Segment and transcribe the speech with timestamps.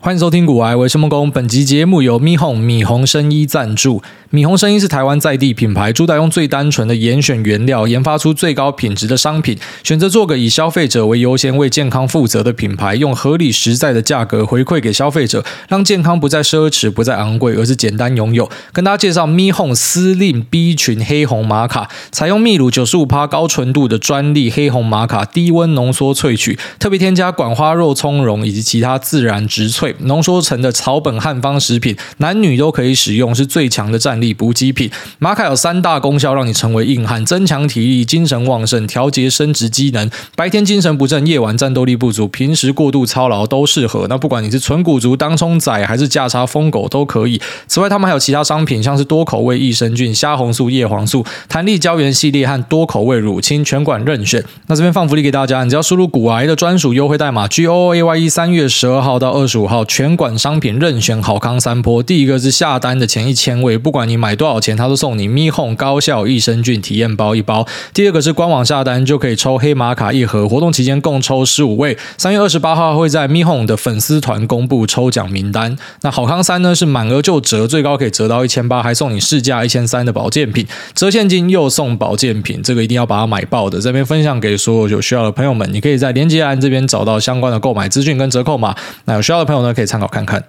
[0.00, 4.00] 欢迎收听《古癌微生梦工》，本集节目由米红米红生医赞助。
[4.30, 18.48] 米红生医是台湾在地品牌，主打用最单纯的严选原料，研发出最高品质的商品，选择做个以消费者为优先、为健康负责的品牌，用合理实在的价格回馈给消费者，让健康不再奢侈、不再昂贵，而是简单拥有。
[18.72, 29.87] 跟大家介绍米红司令 B 群黑红玛卡，采用秘鲁九十五趴高纯度的专利黑红玛卡，低温浓缩萃取，特别添加管花肉葱蓉以及其他自然植萃。
[30.00, 34.90] 浓缩成的草本汉方食品，男女都可以使用，是最强的战力补给品。
[35.18, 40.10] 玛卡有三大功效，让你成为硬汉：增强体力、精神旺盛、调节生殖机能。
[40.36, 44.06] 白天精神不振，夜晚战斗力不足，平时过度操劳都适合。
[44.08, 47.40] 那不管你是纯骨族、当冲仔还是价差疯狗都可以。
[47.66, 54.44] 此外，他们还有其他商品，像是多口味益生菌、虾红素、叶黄素、弹力胶原系列和多口味乳清，全馆任选。
[54.66, 59.77] 那这边放福利给大家，你只要输入骨癌的专属优惠代码 “G O A Y E”，三月十二号到二十五号。
[59.84, 67.66] 全馆商品任选好康三波，第一个是下单的前一千位，不管你买多少钱，他都送你咪哄高效益生菌体验包一包。
[67.92, 75.76] 第二个是官网下单就可以抽黑玛卡一盒，活动期间共抽十五位，三月二十八号会在咪哄的粉丝团公布抽奖名单。
[76.02, 83.80] 那好康三呢是满额就折，最高可以折到一千八，还送你市价一千三的保健品，折现金又送保健品，这个一定要把它买爆的。
[83.80, 88.74] 这边分享给所有有需要的朋友们，你可以在连接栏这边找到相关的购买资讯跟折扣码。
[89.04, 90.42] 那有需要的朋友呢，可以参考看看。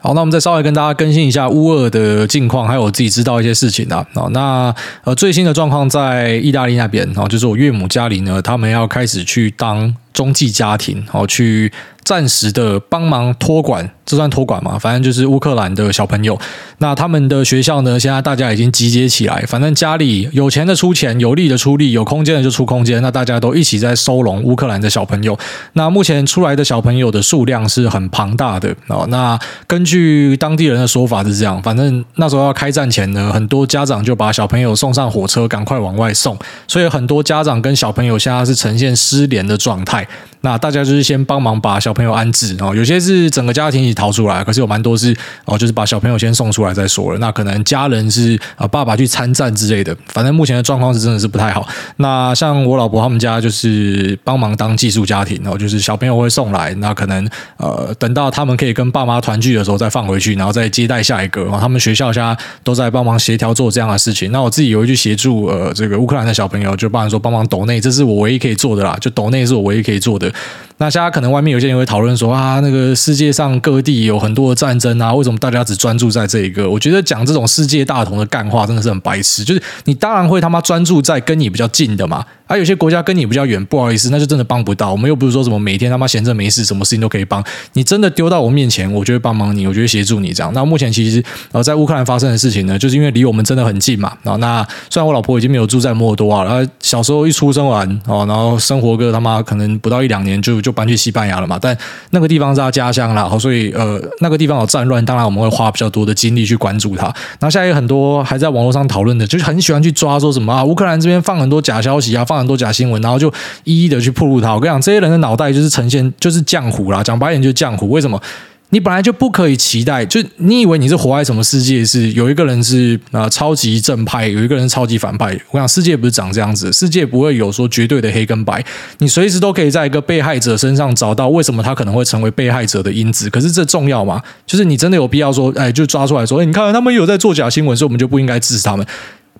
[0.00, 4.06] 好，那我们再稍微跟大家更新一下乌尔的近况，还有我自己知道一些事情啊。
[4.30, 11.72] 那呃最新的状况在意大利那边，哦就是我岳母家里呢，他们要开始去当中继家庭，然后去
[12.08, 13.90] 暂时的帮忙托管。
[14.06, 14.78] 这算托管嘛？
[14.78, 16.38] 反正就是乌克兰的小朋友。
[16.78, 18.00] 那他们的学校呢？
[18.00, 23.02] 现在大家已经集结起来，反正家里有钱的出钱，有力的出力，有空间的就出空间。
[23.02, 25.38] 那大家都一起在收容乌克兰的小朋友。
[25.74, 29.06] 那目前出来的小朋友的数量是很庞大的哦。
[29.10, 36.34] 那根据当地人的说法是这样，反正那时候要开战前呢，很多家长就把小朋友送上火车，赶快往外送。
[36.66, 40.08] 所以很多家长跟小朋友现在是呈现失联的状态。
[40.40, 42.72] 那大家就是先帮忙把小朋友安置哦。
[42.72, 45.12] 有些是整个家庭一起逃出来，可是有蛮多是
[45.44, 47.18] 哦，就是把小朋友先送出来再说了。
[47.18, 49.94] 那可能家人是啊，爸爸去参战之类的。
[50.06, 51.68] 反正目前的状况是真的是不太好。
[51.96, 61.42] 那像我老婆他们家就是帮忙当寄宿家庭哦，就是小朋友会送来，那可能呃等到他们可以跟爸妈团聚的时候再放回去，然后再接待下一个。
[61.42, 64.30] 然后他们学校现在都在帮忙协调做这样的事情。
[64.30, 68.96] 那我自己也会去协助呃这个乌克兰的小朋友，就帮人说帮忙抖内，这是我唯一可以做的啦。
[69.00, 70.32] 就抖内是我唯一可以做的。
[70.78, 76.70] 那现在可能外面有些人会讨论说啊，那个世界上各地有很多的战争啊，为什么大家只专注在这一个？
[76.70, 79.44] 我觉得讲这种世界大同的干话真的是很白痴。
[79.44, 82.24] 就是你当然会他妈专注在跟你比较近的嘛。
[82.46, 84.90] 而、啊、有些国家跟你比较远，不好意思，那就真的帮不到。
[84.90, 87.44] 我们又不是说什么每天他妈闲着没事，什么事情都可以帮。
[87.74, 90.50] 你真的丢到我面前，我就会帮忙你，我就会协助你这样。
[90.54, 91.22] 那目前其实
[91.52, 94.16] 呃，在乌克兰发生的事情呢，就是因为离我们真的很近嘛。
[94.24, 101.58] 啊，那虽然我老婆已经没有住在摩尔多瓦了，小时候一出生完哦，然后生活个他妈可能不到一两年就就搬去西班牙了嘛。
[101.60, 101.76] 但
[102.10, 107.04] 那个地方是他家乡啦，所以呃，那个地方有战乱，当然我们会花比较多的精力去关注他。
[107.04, 112.38] 然后现在有很多还在网络上讨论的，就是很喜欢去抓说什么啊，乌克兰这边放很多假消息啊，放。
[112.38, 113.28] 很多假新闻，然后就
[113.64, 114.54] 一一的去破露他。
[114.54, 117.02] 我跟你讲，这些人的脑袋就是呈现，就是浆糊啦。
[117.02, 117.90] 讲白点就是浆糊。
[117.90, 118.22] 为什么？
[118.70, 121.82] 你本来就不可以期待，就你以为你是活在什么世界？
[121.82, 125.34] 是有一个人是啊超级正派，有一个人超级反派。
[125.50, 128.62] 我想世界不是长这样子，世界不会有说绝对的黑跟白。
[128.98, 133.30] 你随时都可以在一个被害者身上找到为什么他可能会成为被害者的因子。
[133.30, 134.22] 可是这重要吗？
[134.46, 138.86] 就是你真的有必要说，哎，就抓出来说，哎，你看他们有在做假新闻，所以我们就不应该支持他们。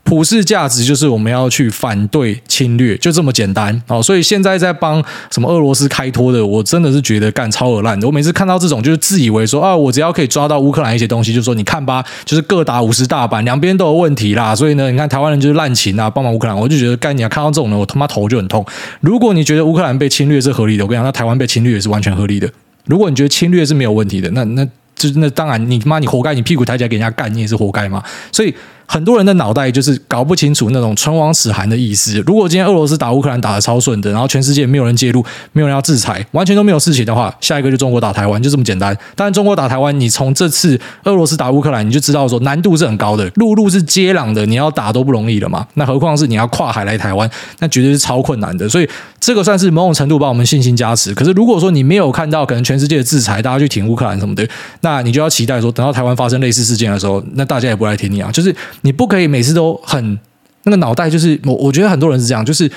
[0.08, 4.02] 普世价值就是我们要去反对侵略，就这么简单哦。
[4.02, 8.06] 所以现在在帮什么俄罗斯开脱的，我真的是觉得干超恶烂的。
[8.06, 14.56] 我每次看到这种，就是自以为说啊，我只要可以抓到乌克兰一些东西，就说你看吧，就是各打五十大板，两边都有问题啦。
[14.56, 18.64] 所以呢，你看台湾人就是滥情啊，帮忙乌克兰，我就觉得干你啊，看到这种人，我他妈头就很痛。
[19.02, 22.50] 如果你觉得乌克兰被侵略是合理的，我跟你讲，那台湾被侵略也是完全合理的。
[22.86, 24.64] 如果你觉得侵略是没有问题的，那那
[24.96, 28.02] 就那当然你妈你活该，你屁股抬起来给人家干，你也是活该嘛。
[28.32, 28.54] 所以。
[28.90, 32.18] 很多人的脑袋就是搞不清楚那种唇亡齿寒的意思。
[32.26, 38.96] 如果今天俄罗斯打乌克兰打得超顺的，然后全世界没有人介入，没有人要制裁，完全都没有事情的话，下一个就中国打台湾，就这么简单。
[39.14, 45.66] 当然，中国打台湾，你从这次俄罗斯打乌克兰，你就知道说难度是很高的，陆路是接壤的，你要打都不容易了嘛。
[45.74, 48.66] 那何况是你要跨海来台湾，那绝对是超困难的。
[48.66, 48.88] 所以
[49.20, 51.14] 这个算是某种程度把我们信心加持。
[51.14, 54.48] 可是如果说你没有看到可能全世界的制裁，大家去挺乌克兰什么的，
[54.80, 58.30] 那你就要期待说，等到台湾发生类似事件的时候，那大家也不来挺你啊。
[58.32, 60.18] 就是你不可以每次都很
[60.64, 62.70] 那个脑袋，就是我我觉得很多人是这样，就是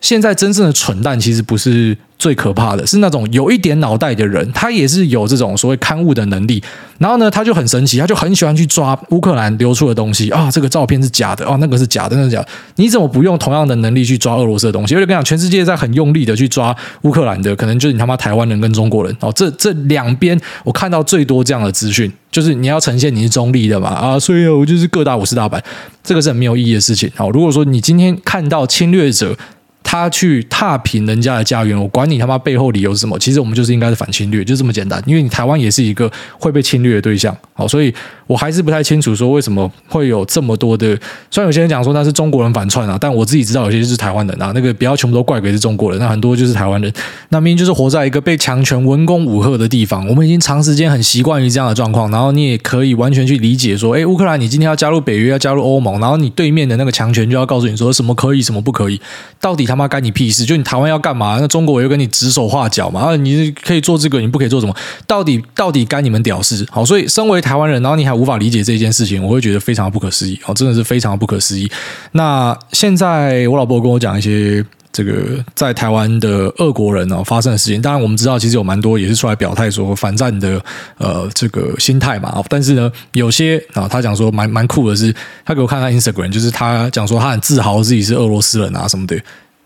[0.00, 6.62] 现在真正的蠢蛋其实不是最可怕的，是那种有一点脑袋的人，他也是有这种所谓勘误的能力。
[6.98, 12.44] 然后呢，他就很神奇，他就很喜欢去抓乌克兰流出的东西啊，这个照片是假的啊，那个是假的，那个是假。
[12.76, 14.94] 你怎么不用同样的能力去抓俄罗斯的东西？
[14.94, 19.30] 我就跟你讲，全世界在很用力的去抓乌克兰的，可能就是你他妈台湾人跟中国人哦。
[19.34, 25.62] 这这两边我看到最多这样的资讯，就是你要呈现你是中立的嘛啊，所以我就是各大五十大板，
[26.02, 27.10] 这个是很没有意义的事情。
[27.14, 29.36] 好，如果说你今天看到侵略者。
[29.82, 33.18] 他去踏平人家的家园，我管你他妈背后理由是什么？
[33.18, 35.02] 其实我们就是应该是反侵略，就这么简单。
[35.06, 37.92] 因为你台湾也是一个会被侵略的对象，好，所以
[38.30, 40.86] 我还是不太清楚说为什么会有这么多的。
[41.32, 44.52] 虽然有些人讲说那是中国人反串啊，但我自己知道有些就是台湾人啊。
[44.54, 46.92] 那个不要全部都怪给是中国人，那很多就是台湾人。
[47.30, 52.08] 那明明就是活在一个被强权文攻武吓的地方，我们已经长时间很习惯于这样的状况。
[52.12, 59.00] 然后你也可以完全去理解说，诶，乌克兰你今天要加入北约，要加入欧盟，然后你对面的那个强权就要告诉你说什么可以，什么不可以，
[59.40, 60.44] 到底他妈干你屁事？
[60.44, 61.38] 就你台湾要干嘛？
[61.40, 63.00] 那中国我又跟你指手画脚嘛？
[63.00, 64.74] 啊，你可以做这个，你不可以做什么？
[65.08, 66.64] 到底到底干你们屌事？
[66.70, 70.38] 好，所以身为台湾人，然后你还无法理解这件事情，我会觉得非常不可思议。
[70.44, 71.70] 哦，真的是非常不可思议。
[72.12, 74.62] 那现在我老婆跟我讲一些
[74.92, 77.80] 这个在台湾的俄国人哦发生的事情。
[77.80, 80.60] 当然，我们知道其实有蛮多也是出来表态说反战的
[80.98, 82.42] 呃这个心态嘛。
[82.48, 85.14] 但是呢，有些啊，他讲说蛮蛮酷的是，
[85.44, 89.16] 他给我看看 Instagram，就是他讲说他很自豪自己是俄罗斯人啊什么的。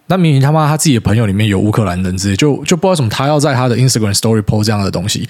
[0.07, 5.27] 那明明他妈他自己的朋友里面有乌克兰人之类，就就不知道什么他要在他的 Instagram Story post 这样的东西。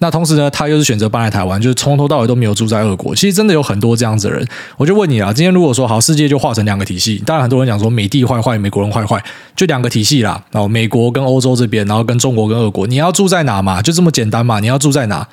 [0.00, 3.14] 那同时呢，他又是选择搬来台湾，就是从头到尾都没有住在俄国。
[3.14, 4.46] 其实真的有很多这样子的人。
[4.76, 9.22] 我就问你啊，今天如果说好，世界就划成两个体系，当然很多人讲说美帝坏坏，美国人坏坏，
[9.56, 10.42] 就两个体系啦。
[10.52, 13.82] 哦美国跟欧洲这边，然后跟中国跟俄国，你要住在哪嘛？
[13.82, 14.60] 就这么简单嘛？
[14.60, 15.26] 你要住在哪？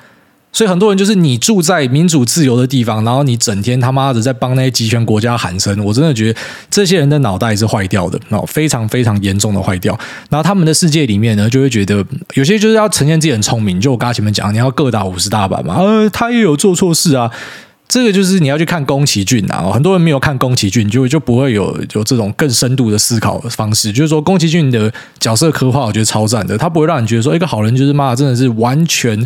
[0.56, 9.92] 所以很多人就是你住在民主自由的地方，然后你整天他妈的在帮那些集权国家喊声，我真的觉得这些人的脑袋是坏掉的，哦，非常非常严重的坏掉。
[10.30, 17.30] 然后他们的世界里面呢，就会觉得有些就是要呈现自己很聪明，就我刚才前面讲，你要各打五十大板嘛，呃，他也有做错事啊。
[17.86, 23.92] 这个就是你要去看宫崎骏啊，很多人没有看宫崎骏，就就不会有有这种更深度的思考方式。
[23.92, 29.22] 就是说，宫崎骏的角色刻画，我觉得超赞的，他不会让你觉得说一个好人就是妈的真的是完全。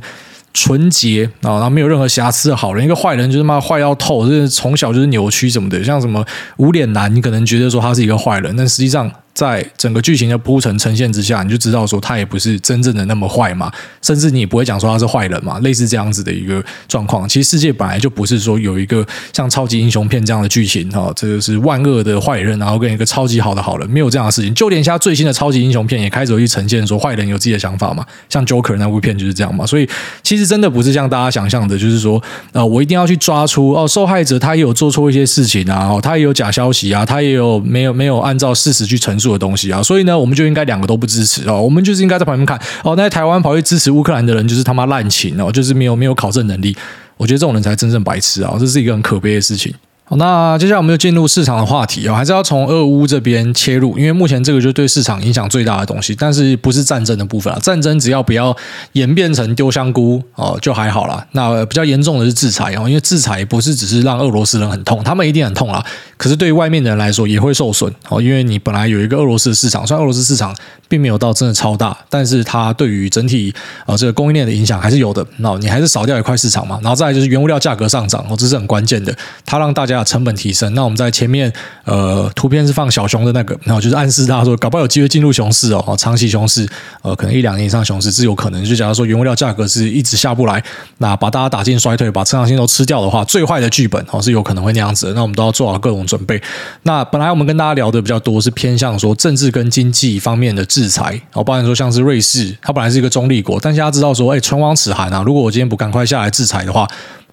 [0.52, 6.24] 纯洁啊，然后没有任何瑕疵的好人，一个坏人就是妈坏到透，就是从小就是扭曲什么的，像什么
[6.56, 9.10] 无脸男，你可能觉得说他是一个坏人，但实际上。
[9.32, 13.70] 在整个剧情的铺陈呈现之下，你就知道说他也不是真正的那么坏嘛，
[14.02, 17.28] 甚至你也不会讲说他是坏人嘛，类似这样子的一个状况。
[17.28, 24.52] 其实世界本来就不是说有一个像超级英雄片这样的剧情哈，这个是万恶的坏人，然后跟一个超级好的好人，没有这样的事情。
[24.54, 29.64] 就连现在最新的超级英雄片也开始会去呈现说坏人有自己的想法嘛，像 Joker 那部片就是这样嘛。
[29.64, 29.88] 所以
[30.22, 32.22] 其实真的不是像大家想象的，就是说
[32.52, 40.18] 呃，我一定要去抓出哦，受害者他也有做错一些事情啊，哦他也有假消息啊，他也有没有没有按照事实去陈述的东西啊，所以呢。
[40.20, 42.94] 我们就应该两个都不支持哦，我们就是应该在旁边看哦。
[42.94, 46.76] 那在台湾跑去支持乌克兰的人，就是他妈滥情哦，就是没有没有考证能力。
[47.16, 49.72] 我觉得这种人才真正白痴啊，这是一个很可悲的事情。
[50.16, 57.58] 那接下来我们就进入市场的话题哦，还是要从俄乌这边切入，因为目前这个就是对市场影响最大的东西，但是不是战争的部分啊？
[57.62, 58.56] 战争只要不要
[58.92, 61.24] 演变成丢香菇哦，就还好啦。
[61.32, 65.84] 那比较严重的是制裁哦，因为制裁不是只是让俄罗斯人很痛，他们一定很痛啦。
[66.16, 70.54] 可是对于外面的人来说也会受损哦，因为你本来有一个俄罗斯的市场，虽然俄罗斯市场
[70.88, 73.54] 并没有到真的超大，但是它对于整体
[73.86, 75.24] 啊这个供应链的影响还是有的。
[75.38, 76.78] 那你还是少掉一块市场嘛？
[76.82, 79.14] 然后再就是原物料价格上涨哦，这是很关键的，
[79.46, 80.72] 它让大家成本提升。
[80.74, 81.52] 那我们在前面
[81.84, 86.68] 呃图片是放小熊的那个，然后就是暗示大家说，搞不好有机会进入熊市哦，长期熊市，
[87.02, 88.64] 呃，可能一两年以上熊市是有可能。
[88.64, 90.62] 就假如说原物料价格是一直下不来，
[90.98, 95.12] 那把大家打进衰退，把成长性都吃掉的话，最坏的剧本哦是有可能会那样子。
[95.14, 96.40] 那我们都要做好各种准备。
[96.84, 106.88] 那本来我们跟大家聊的比较多是偏向说政治跟经济方面的制裁，哦，包含说像是瑞士，它本来是一个中立国，但是大家知道说，哎，唇亡齿寒啊，如果我今天不赶快下来制裁的话。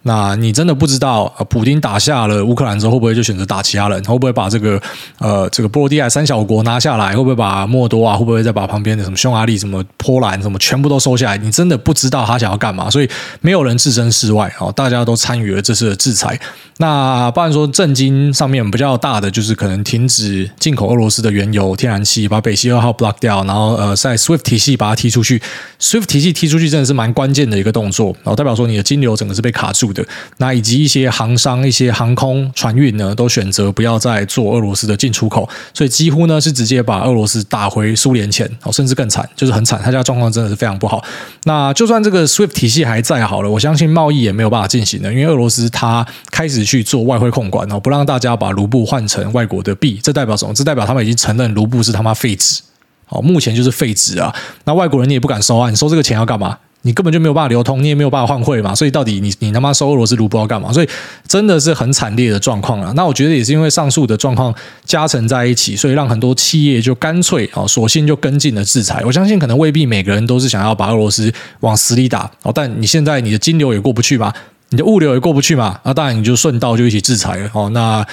[0.07, 4.01] 那你真的不知道，呃普丁打下了乌克兰之后，会不会就选择打其他人？
[4.05, 4.81] 会不会把这个
[5.19, 7.09] 呃这个波罗的海三小国拿下来？
[7.09, 8.15] 会不会把莫多啊？
[8.15, 11.37] 会不会再把旁边的什么匈牙利、什么波兰、什么全部都收下来？
[11.37, 13.09] 你真的不知道他想要干嘛，所以
[13.41, 16.39] 没有人置身事外哦，大家都参与了这次的制裁。
[16.77, 25.41] 那不然说震惊上面比较大的，就是可能停止进口俄罗斯的原油、天然气，把北溪二号 block 掉，然后呃在 SWIFT 体系把它踢出去。
[25.81, 29.96] SWIFT 体系踢出去真的是蛮关键的一个动作，然后代表说你的金流整个是被卡住的。
[30.37, 41.03] 那以及一些航商、一些航空船运呢，都选择不要再做俄罗斯的进出口，所以几乎呢是直接把俄罗斯打回苏联前哦，甚至更惨，就是很惨，他家状况真的是非常不好。
[41.43, 50.53] 那就算这个 SWIFT 体系还在好了，我相信贸易也没有办法进行的，因为俄罗斯它开始去做外汇控管哦，不让大家把卢布换成外国的币，这代表什么？
[50.53, 52.61] 这代表他们已经承认卢布是他妈废纸。
[53.09, 54.33] 哦，目前就是废纸啊！
[54.65, 56.57] 那外国人你也不敢收啊，你收这个钱要干嘛？
[56.83, 58.73] 你根本就没有办法流通，你也没有办法换汇嘛。
[58.73, 60.71] 所以到底你你他妈收俄罗斯卢布要干嘛？
[60.71, 60.87] 所以
[61.27, 62.93] 真的是很惨烈的状况啊！
[62.95, 64.53] 那我觉得也是因为上述的状况
[64.85, 69.03] 加成在一起，所以让很多企业就干脆啊，索性就跟进了制裁。
[69.05, 74.31] 我相信可能未必每个人都是想要把俄罗斯往死里打哦，但你现在你的金流也过不去嘛，
[74.69, 77.69] 你的物流也过不去嘛，那当然你就顺道就一起制裁了哦。
[77.71, 78.05] 那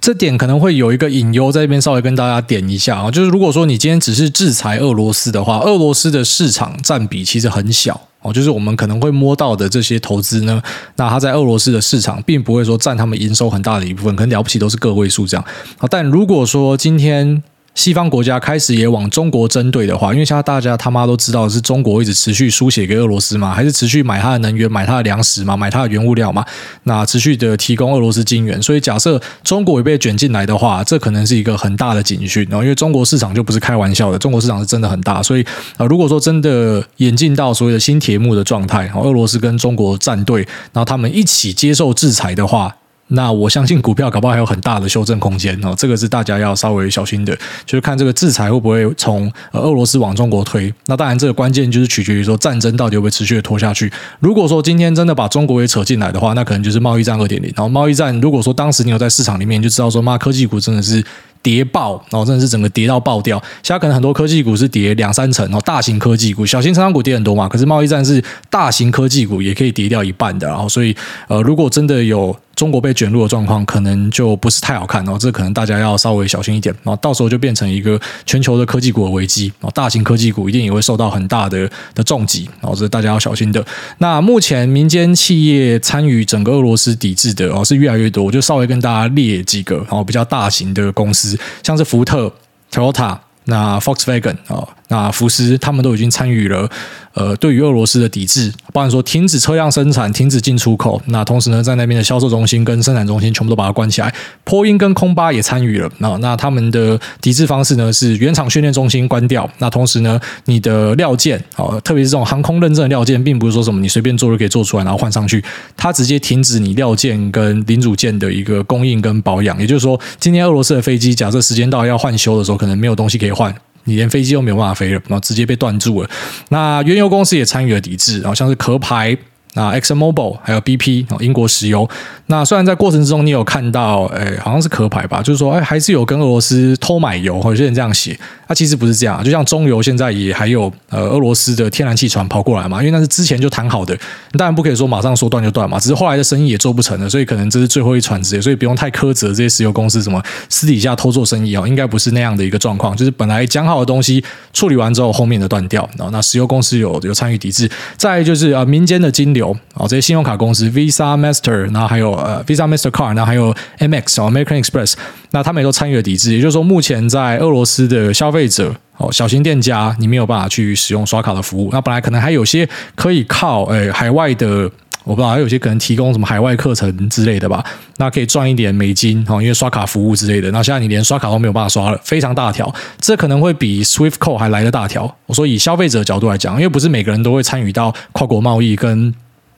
[0.00, 10.62] 这点可能会有一个隐忧，在这边稍微跟大家点一下啊，就是如果说你今天只是制裁俄罗斯的话，俄罗斯的市场占比其实很小哦，就是我们可能会摸到的这些投资呢，
[10.96, 15.44] 那它在俄罗斯的市场并不会说占他们营收很大的一部分，可能了不起都是个位数这样。
[15.90, 17.42] 但如果说今天，
[17.74, 26.44] 西方国家开始也往中国针对的话，因为现在大家他妈都知道是中国一直持续输血给俄罗斯嘛，还是持续买它的能源、买它的粮食嘛、买它的原物料嘛，
[26.82, 28.60] 那持续的提供俄罗斯金元。
[28.60, 32.46] 所以假设中国也被卷进来的话，这可能是一个很大的警讯。
[32.50, 35.22] 然后，因为中国市场就不是开玩笑的，中国市场是真的很大。
[35.22, 35.46] 所以，
[35.78, 42.76] 呃，如果说真的演进到所谓的新铁幕的状态，俄罗斯跟中国站队，然后他们一起接受制裁的话。
[43.10, 47.36] 那我相信股票搞不好还有很大的修正空间哦，这个是大家要稍微小心的，
[47.66, 50.72] 就是看这个制裁会不会从俄罗斯往中国推。
[50.86, 53.92] 那当然，这个关键就是取决于说战争到底会不会持续的拖下去。
[54.20, 57.52] 如果说今天真的把中国也扯进来的话，那可能就是贸易战二点零。
[57.56, 61.04] 然后贸易战，如果说当时你有在市场里面，就知道说，妈科技股真的是。
[61.42, 63.42] 跌爆，然后真的是整个跌到爆掉。
[63.62, 67.48] 现在可能很多科技股是跌两三成哦，大型科技股，小型成长股跌很多嘛。
[67.48, 70.46] 可是贸易战是大型科技股也可以跌掉一半的。
[70.46, 70.94] 然后所以
[71.28, 75.16] 呃，如果真的有中国被卷入的状况，可能就不是太好看哦。
[75.18, 76.74] 这可能大家要稍微小心一点。
[76.82, 79.46] 然后到时候就变成一个全球的科技股的危机。
[79.60, 82.44] 然后大型科技股一定也会受到很大的的重击。
[82.60, 83.64] 然后这是大家要小心的。
[83.96, 88.22] 那目前民间企业参与整个俄罗斯抵制的哦是越来越多。
[88.22, 91.38] 我就稍微跟大家列几个，然后比较大型的公司。
[91.62, 92.30] 像是福特、
[92.70, 94.68] Toyota、那 Volkswagen 啊。
[94.90, 96.68] 那福斯他们都已经参与了，
[97.14, 101.00] 呃，对于俄罗斯的抵制，包含说停止车辆生产、停止进出口。
[101.06, 104.12] 那同时呢，在那边的销售中心跟生产中心全部都把它关起来。
[104.42, 105.88] 波音跟空巴也参与了。
[105.98, 109.48] 那那他们的抵制方式呢是原厂训练中心关掉。
[109.58, 115.42] 那同时呢，你的料件啊，特别是这种航空认证的料件，并不是说什么你随便做就可以做出来，然后换上去。
[115.76, 119.56] 它直接停止你料件跟零组件的一个供应跟保养。
[119.60, 123.54] 也就是说，今天俄罗斯的飞机，假设时间到要换修的时候，可能没有东西可以换。
[123.84, 126.10] 你连飞机都没有办法飞了，然后直接被断住了。
[126.48, 129.16] 那原油公司也参与了抵制，然后像是壳牌。
[129.54, 131.88] 那 ExxonMobil 还有 BP 哦，英国石油。
[132.26, 138.18] 那虽然在过程之中你有看到，诶，好像是壳牌吧，就是说，诶，还是有跟俄罗斯偷买油，有些人这样写。
[138.46, 143.96] 那其实不是这样，就像中油现在也还有呃俄罗斯的天然气船跑过来嘛，因为那是之前就谈好的，
[144.32, 155.88] 当然不可以说马上说断就断嘛，只是后来的生意也做不成了，所以可能这是最后一船只，所以不用太苛责这些石油公司什么私底下偷做生意哦，应该不是那样的一个状况，就是本来讲好的东西处理完之后，后面的断掉。
[155.96, 159.39] 然后那石油公司有有参与抵制，再就是呃民间的金流。
[159.40, 164.94] 有哦，这些信用卡公司 Visa、Master，然后还有呃 Visa、Mastercard，然后还有 Amex 哦 American Express，
[165.32, 166.32] 那他们也都参与了抵制。
[166.32, 171.70] 也就是说，目前在俄罗斯的消费者哦，小型店家你没有办法去使用刷卡的服务。
[171.72, 174.70] 那本来可能还有些可以靠诶海外的，
[175.04, 177.64] 我不知道还有些可能提供什么海外课程之类的吧，
[177.96, 180.50] 那可以赚一点美金哦，因为刷卡服务之类的。
[180.50, 185.16] 那现在你连刷卡都没有办法刷了，非常大条，这可能会比 Swift Code 还来得大条。
[185.26, 189.14] 我说以消费者的角度来讲，因为不是每个人都会参与到跨国贸易跟。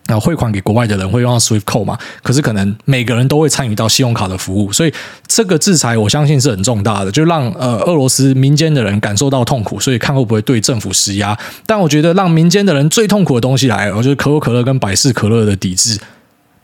[0.06, 1.96] 那汇款给国外的人会用到 Swift Code 嘛？
[2.22, 4.92] 可是可能每个人都会参与到信用卡的服务，所以
[5.26, 11.38] 这个制裁我相信是很重大的，就让呃俄罗斯民间的人感受到痛苦，所以看会不会对政府施压。
[11.66, 15.98] 但我觉得让民间的人最痛苦的东西来了，就是可口可乐跟百事可乐的抵制。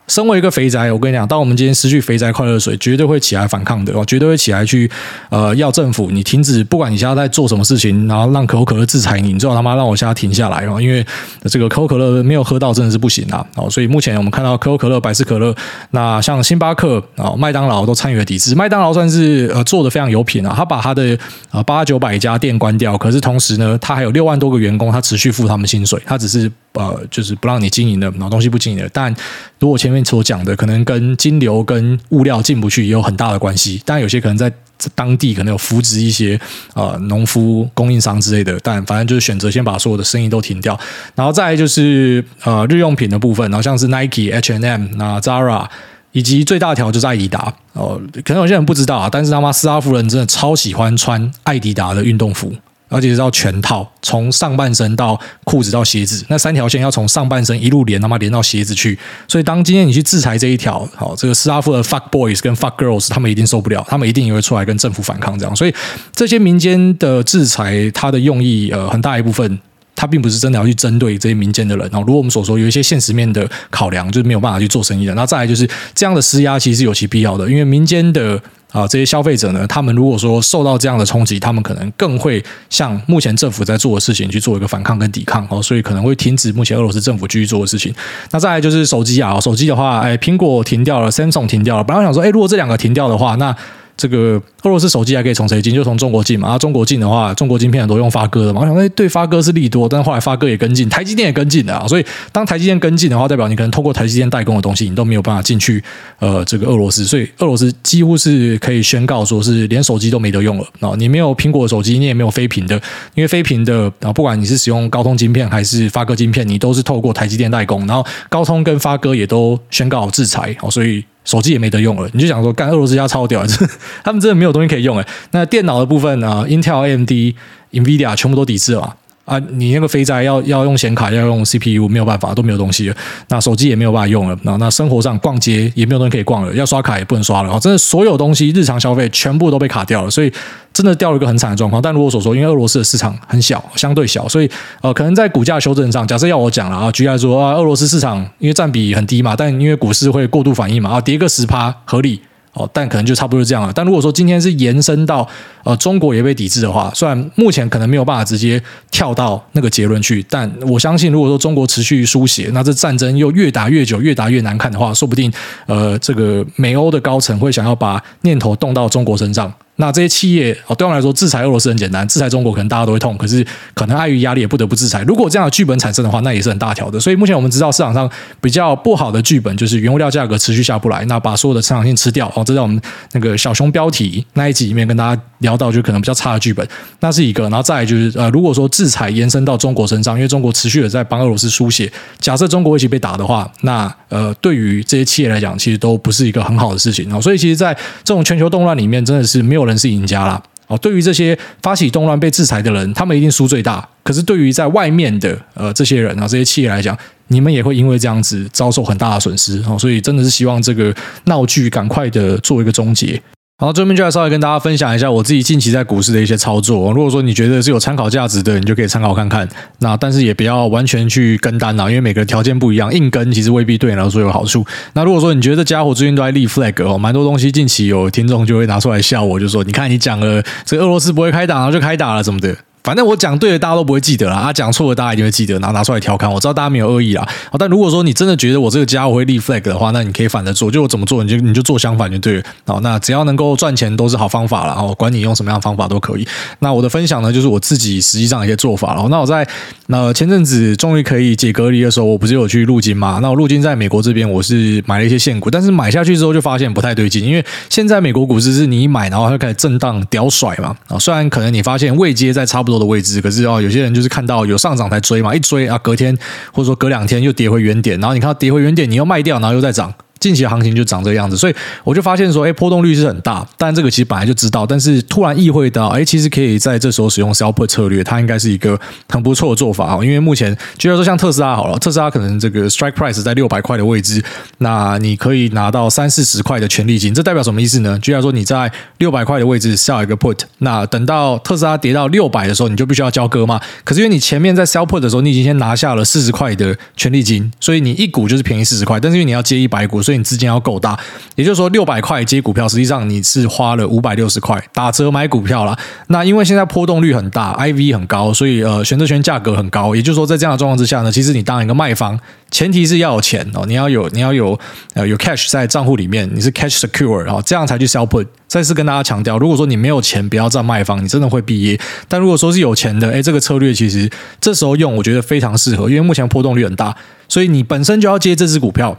[0.08, 4.90] 身为一个肥宅，我跟你讲，当我们今天失去肥宅快乐水，绝对会起来反抗的哦，绝对会起来去
[5.28, 11.06] 呃要政府你停止，不管你现在在做什么事情，然后让可口可乐制裁你，你最好他妈让我现在停下来哦，因为
[11.44, 15.54] 这个可口可乐没有喝到真的是不行啊哦，所以目前我们看到可口可乐、百事可乐，
[15.90, 21.18] 那像星巴克啊、麦当劳都参与了抵制，麦当劳算是呃做的非常有品啊，他把他的
[21.50, 28.88] 呃八九百家店关掉，可是同时呢，他还有六万多个员工，他持续付他们薪水，他只是呃，就是不让你经营的，然后东西不经营的。
[28.92, 29.14] 但
[29.58, 33.82] 如果前面所讲的，可能跟金流跟物料进不去也有很大的关系。
[33.84, 34.52] 当然，有些可能在
[34.94, 36.38] 当地可能有扶植一些
[36.74, 38.56] 呃农夫、供应商之类的。
[38.62, 40.78] 但反正就是选择先把所有的生意都停掉。
[41.16, 45.66] 然后再就是呃日用品的部分，然后像是 Nike、H and M、那 Zara，
[46.12, 47.52] 以及最大条就是爱迪达。
[47.72, 52.52] 哦，可能有些人不知道啊，但是他妈斯拉夫人真的超喜欢穿爱迪达的运动服。
[52.88, 58.98] 而且是要全套，从上半身到裤子到鞋子，那三条线要从上半身一路连，他妈连到鞋子去。
[59.26, 65.54] 所以当今天你去制裁这一条，好，这个斯拉夫的 fuck boys 跟 fuck girls，他们一定受不了，他们一定也会出来跟政府反抗这样。
[65.54, 65.74] 所以
[66.12, 69.58] 这些民间的制裁，它的用意，呃，很大一部分，
[69.94, 71.88] 它并不是真的要去针对这些民间的人。
[71.92, 75.14] 然后，如果我们所说有一些现实面的考量，就是没有办法去做生意的。
[75.14, 78.40] 那再来就是这样的施压，其实是有其必要的，因为民间的。
[78.70, 87.94] 啊，这些消费者呢，他们如果说受到这样的冲击，他们可能更会向目前政府在做的事情去做一个反抗跟抵抗哦，所以可能会停止目前俄罗斯政府继续做的事情。
[88.30, 91.84] 那再来就是手机啊，手机的话，哎，苹果停掉了，Samsung 停掉了。
[91.84, 93.56] 本来想说，哎，如果这两个停掉的话，那
[93.98, 95.74] 这个俄罗斯手机还可以从谁进？
[95.74, 96.50] 就从中国进嘛。
[96.50, 98.60] 啊，中国进的话，中国晶片很多用发哥的嘛。
[98.60, 101.86] 我想说，对发哥是利多，但是后来发哥也跟进，台积电也跟进的啊。
[101.88, 105.82] 所以当台积电跟进的话，代表你可能透过台积电代工的东西，你都没有办法进去
[106.20, 107.04] 呃这个俄罗斯。
[107.04, 110.94] 所以俄罗斯几乎是可以宣告说是连手机都没得用了啊。
[110.96, 112.76] 你没有苹果手机，你也没有非屏的，
[113.16, 117.84] 因为非屏的啊，不管你是使用高通晶片还是发哥晶片，你都是透过台积电代工。
[117.88, 121.04] 然后高通跟发哥也都宣告制裁哦，所以。
[121.28, 123.44] 手机也没得用了，你就想说，干俄罗斯家超屌，
[124.02, 125.06] 他们真的没有东西可以用诶。
[125.32, 127.34] 那电脑的部分呢？Intel、AMD、
[127.72, 128.96] NVIDIA 全部都抵制了。
[129.28, 132.96] 啊，你那个肥宅要要用显卡，要用 CPU，没有办法，都没有东西了。
[133.28, 134.34] 那手机也没有办法用了。
[134.42, 137.52] 那那生活上逛街也没有东西可以逛了，要刷卡也不能刷了。
[137.52, 140.32] 啊，真的所有东西日常消费全部都被卡掉了，所以
[140.72, 141.82] 真的掉了一个很惨的状况。
[141.82, 152.20] 但如果所说，因为俄罗斯的市场很小，相对小，所以呃，可能在股价修正上，假设要我讲了啊，举例来说啊，俄罗斯市场因为占比很低嘛，但因为股市会过度反应嘛，啊，跌个十趴合理。
[152.58, 153.72] 哦，但可能就差不多是这样了。
[153.72, 155.26] 但如果说今天是延伸到
[155.62, 158.60] 呃中国也被抵制的话，虽然目前可能没有办法直接
[158.90, 165.32] 跳到那个结论去，但我相信如果说中国持续输血，那这战争又越打越久，越打越难看的话，说不定
[165.66, 169.52] 呃这个美欧的高层会想要把念头动到中国身上。
[169.80, 175.02] 那这些企业哦，对我来说，制裁俄罗斯很简单，制裁中国可能大家都会痛，可是可能碍于压力也不得不制裁。
[175.02, 176.98] 如果这样的剧本产生的话，那也是很大条的。
[176.98, 182.80] 所以目前我们知道市场上比较不好的剧本就是原物料价格持续下不来，那把所有的成长性吃掉哦，这在我们
[183.12, 186.66] 那个小熊标题那一集里面跟大家聊到，就可能比较差的剧本，
[187.00, 187.44] 那是一个。
[187.44, 197.20] 然后再就是呃，如果说制裁延伸到中国身上，因为中国持续的在帮俄罗斯输血，假设中国一起被打的话，那呃，对于这些企业来讲，其实都不是一个很好的事情哦。
[197.20, 200.42] 所以其实，在这种全球动乱里面，真的是没有人是赢家啦。
[200.66, 203.88] 哦，对于这些发起动乱被制裁的人，他们一定输最大。
[204.02, 206.94] 可是对于在外面的呃这些人啊，这些企业来讲，
[207.28, 209.64] 你们也会因为这样子遭受很大的损失。
[209.66, 213.22] 哦，所以真的是希望这个闹剧赶快的做一个终结。
[213.60, 216.92] 好，这边就来稍微跟大家分享一下我自己近期在股市的一些操作。
[216.92, 219.48] 如果说你觉得是有参考价值的，你就可以参考看看。
[219.80, 224.64] 那但是也不要完全去跟单啊，因为每个条件不一样，硬跟其实未必对你来说有好处。
[224.92, 232.56] 那如果说你觉得这家伙最近都在立 flag 哦，蛮多东西近期有听众就会拿出来笑我，就说你看你讲了这个俄罗斯不会开打，然后就开打了怎么的。
[232.88, 234.36] 反正我讲对了，大家都不会记得啦。
[234.36, 236.32] 啊，讲错了，大家一定会记得，然后拿出来调侃。
[236.32, 237.28] 我知道大家没有恶意啦。
[237.58, 242.42] 但如果说你真的觉得我这个家伙会立 flag 的话，那你可以反着做，就我怎么做，你就你就做相反就对了。
[242.64, 244.72] 好，那只要能够赚钱都是好方法了。
[244.72, 246.26] 哦，管你用什么样的方法都可以。
[246.60, 249.06] 那我的分享呢，就是我自己实际上的一些做法了。
[249.10, 249.46] 那我在
[249.88, 253.18] 那前阵子终于可以解隔离的时候，我不是有去入金嘛？
[253.20, 260.74] 那我入金在美国这边，我是买了一些现股，但是买下去之后就发现不太对劲，因为现在美国股市是你一买，然后它开始震荡屌甩嘛。
[260.86, 263.60] 啊，虽然可能你发现未接在差不多的位置，可是哦。
[263.60, 266.16] 有些人就是看到有上涨才追嘛，一追啊，隔天
[266.52, 269.92] 或者说隔两天又跌回原点，然后你看到跌回原点，你又卖掉，然后又再涨。
[270.20, 271.54] 近期的行情就长这个样子，所以
[271.84, 273.46] 我就发现说，哎，波动率是很大。
[273.56, 278.78] 但这个其实本来就知道，但是突然意会到，哎，其实可以在这时候使用 sell put 策略，它应该是一个
[279.08, 280.04] 很不错的做法啊。
[280.04, 284.22] 因为目前，就说像特斯拉好了，特斯拉可能这个 strike price 在六百块的位置，
[284.58, 287.98] 那你可以拿到三四十块的权利金，这代表什么意思呢？
[288.00, 293.60] 就像说你在六百块的位置 sell 一个 put，那等到特斯拉跌到六百的时候，你就必须要交割嘛。
[293.84, 300.02] 可是因为你前面在 sell put 的时候，你已经先拿下了四十块的权利金，所以你一股就是便宜四十块，但是因为你要接一百股。
[300.08, 300.98] 所以你资金要够大。
[301.36, 305.78] 也就是说，六百块接股票，实际上你是花了五百六十块打折买股票了。
[306.06, 309.94] 那因为现在波动率很大，IV 很高，所以呃选择权价格很高。
[309.94, 312.18] 也就是说，在这样的状况之下呢，其实你当一个卖方，
[312.50, 314.58] 前提是要有钱哦，你要有你要有
[314.94, 318.26] 呃有 cash 在账户里面，你是 cash secure 哦，这样才去 sell put。
[318.46, 321.78] 再次跟大家强调，如果说你没有钱，不要站卖方，你真的会毕业。
[322.08, 324.08] 但如果说是有钱的，哎，这个策略其实
[324.40, 326.96] 这时候用，我觉得非常适合，因为目前波动率很大，
[327.28, 328.96] 所以你本身就要接这支股票。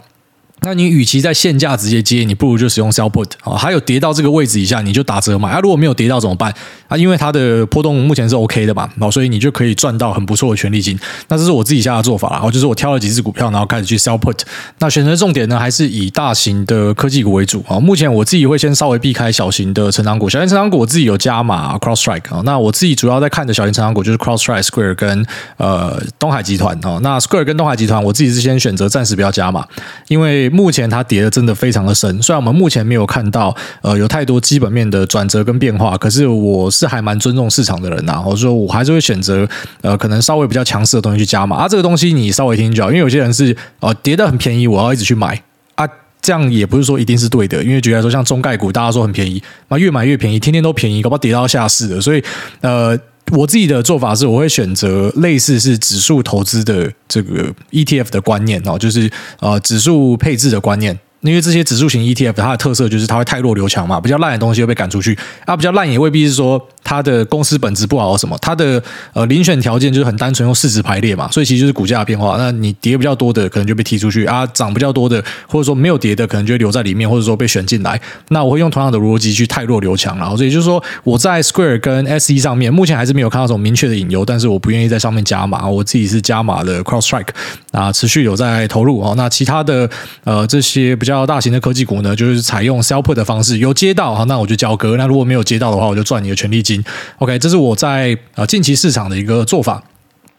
[0.62, 5.60] 那你与其在现价直接接，你不如就使用 sell put 啊，还有跌到这个位置以下，你就打折买啊。
[5.60, 6.54] 如果没有跌到怎么办
[6.88, 6.98] 啊？
[6.98, 11.00] 因为它的波动目前是 OK 的嘛，所以你就可以赚到很不错的权利金。
[11.28, 14.38] 那这是我自己下的做法啦，就是我挑了几只股票，然后开始去 sell put。
[14.80, 17.80] 那选择重点呢，还是以大型的科技股为主啊。
[17.80, 22.41] 目前我自己会先稍微避开小型的成长股，小型成长股我自己有加码 cross strike 啊。
[22.43, 25.26] 那我自己主要在看的小型成长股就是 cross strike、Square 跟
[25.58, 27.00] 呃东海集团啊。
[27.02, 29.65] 那 Square 跟东海集团，我自己是先选择暂时不要加码，
[30.08, 31.29] 因为目前它跌的。
[31.29, 39.47] 真的非常的深，虽然我们目前没有看到呃有太多基本面的转折跟变化，可是我是还蛮尊重市场的人呐，我说我还是会选择
[39.81, 45.39] 呃可能稍微比较强势的东西去加码啊，这个东西你稍微听就好，因为有些人是呃跌得很便宜，我要一直去买
[45.75, 45.88] 啊，
[46.19, 52.23] 这样也不是说一定是对的，因为举例来说像中概股，大家说很便宜，那越买越便宜，天天都便宜，搞不好跌到下市了，所以
[52.62, 52.99] 呃。
[53.31, 60.97] 我自己的做法是，我会选择类似是指数投资的这个 ETF 的观念哦，就是呃指数配置的观念。
[61.21, 68.81] 因为这些指数型 ETF 它的特色就是它会太弱留强嘛，比较烂的东西会被赶出去，啊，比较烂也未必是说它的公司本质不好什么，它的
[69.13, 72.35] 呃遴选条件就是很单纯用市值排列嘛，所以其实就是股价的变化。
[72.37, 77.99] 那你跌比较多的可能就被踢出去啊，涨比较多的或者说没有跌的可能就留在里面，或者说被选进来。
[78.29, 87.29] 那我会用同样的逻辑去汰弱留强，然后所以就是说我在 Square 跟 SE 上面目前还是没有看到什么明确的引诱，但是我不愿意在上面加码，我自己是加码的 Cross Strike
[87.71, 89.13] 啊，持续有在投入哦。
[89.15, 89.89] 那其他的
[90.23, 96.84] 呃这些比较大型的科技股呢，就是采用 sell put 的方式，有接到哈，那我就交割；那如果没有接到的话，我就赚你的权利金。
[97.17, 99.84] OK，这是我在呃近期市场的一个做法。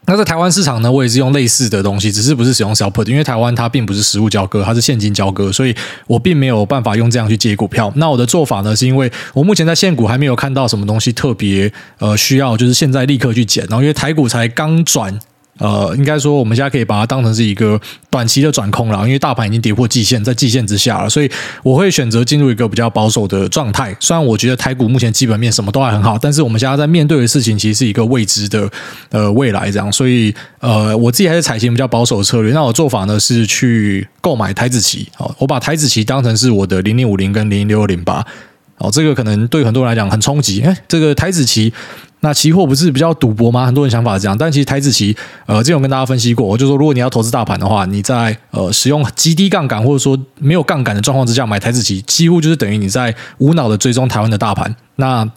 [0.07, 5.75] 那在台湾市场呢，我也是用类似的东西，只是不是使用 sell put，因为台湾它并不是实物交割，它是现金交割，所以
[6.07, 7.91] 我并没有办法用这样去接股票。
[7.97, 15.19] 那我的做法呢，是因为我目前在现股还没有看到什么东西特别呃需要，就是现在立刻去捡，然后因为台股才刚转。
[15.61, 21.29] 呃，应该说我们现在可以把它当成是一个短期的转空了，因为大盘已经跌破季线，在季线之下了，所以
[21.61, 23.95] 我会选择进入一个比较保守的状态。
[23.99, 28.67] 虽然我觉得台股目前基本面什么都还很好，但是我们现在在面对的事情其实是一个未知的
[29.11, 32.51] 呃未来这样，所以呃我自己还是采行比较保守策略。
[32.53, 38.25] 那我做法呢是去购买台指期，好，我把台指期当成是我的零零五零跟零零六二零八，
[38.79, 41.71] 哦，这个可能对很多人来讲很冲击，哎，这个台指期。
[42.21, 43.65] 那期货不是比较赌博吗？
[43.65, 54.75] 很多人想法是这样，但其实台指期，呃，之前我跟大家分析过，我就说如果你要投资大盘的话，你在呃使用极低杠杆或者说没有杠杆的状况之下买台指期，几乎就是等于你在无脑的追踪台湾的大盘。
[54.95, 55.27] 那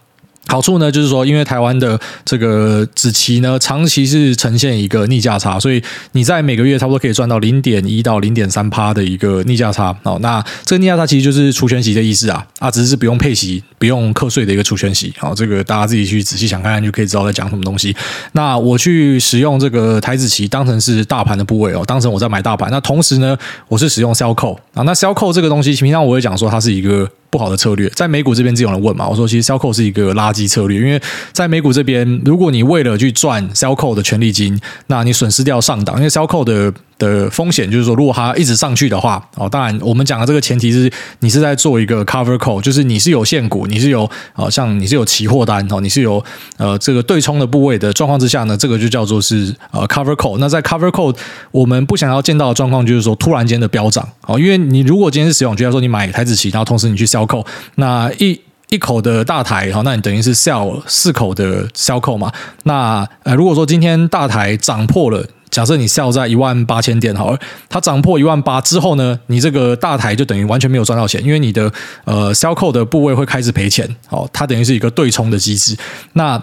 [0.46, 9.96] 好处呢，就是说，因为台湾的这个子期呢，长期是呈现一个逆价差，所以你在每个月差不多可以赚到零点一到零点三趴的一个逆价差。
[10.02, 15.12] 哦，那这个逆价差其实就是除权息的意思啊，啊，只是不用配息、不用课税的一个除权息。
[15.18, 17.96] 好，这个大家自己去仔细想看看，就可以知道在讲什么东西。
[18.33, 22.70] 那我去使用这个台子期当成是大盘的部位哦，当成我在买大盘。
[22.70, 27.09] 那同时呢，我是使用 sell call 啊，那 sell call 这个东西，平常我会讲说它是一个。
[27.35, 36.73] 不好的策略，在美股这边，就有人问嘛，我说其实 sell call 是一个垃圾策略，因为在美股这边，如果你为了去赚 sell call 的权利金，那你损失掉上档，因为 sell call 的。
[36.98, 46.24] 的风险就是说，如果它一直上去的话，哦，当然我们讲的这个前提是你是在做一个 cover call，就是你是有现股，你是有啊，像你是有期货单哦，你是有
[46.57, 50.38] 呃这个对冲的部位的状况之下呢，这个就叫做是呃 cover call。
[50.38, 51.14] 那在 cover call，
[51.50, 62.33] 我们不想要见到的状况就是说突然间的飙涨哦，因为你如果今天是使用，就像说你买台子期，然后同时你去 sell call，那一一口的大台哈，那你等于是 sell 四口的 sell call 嘛。
[62.62, 65.26] 那呃如果说今天大台涨破了。
[65.54, 67.38] 假设你 sell 在一万八千点好了，
[67.68, 71.72] 它涨破一万八之后呢，你这个大台就等于完全没有赚到钱，因为你的
[72.04, 75.76] 呃 sell 剔的部位会开始赔钱，好，它等于是一个对冲的机制。
[76.14, 76.42] 那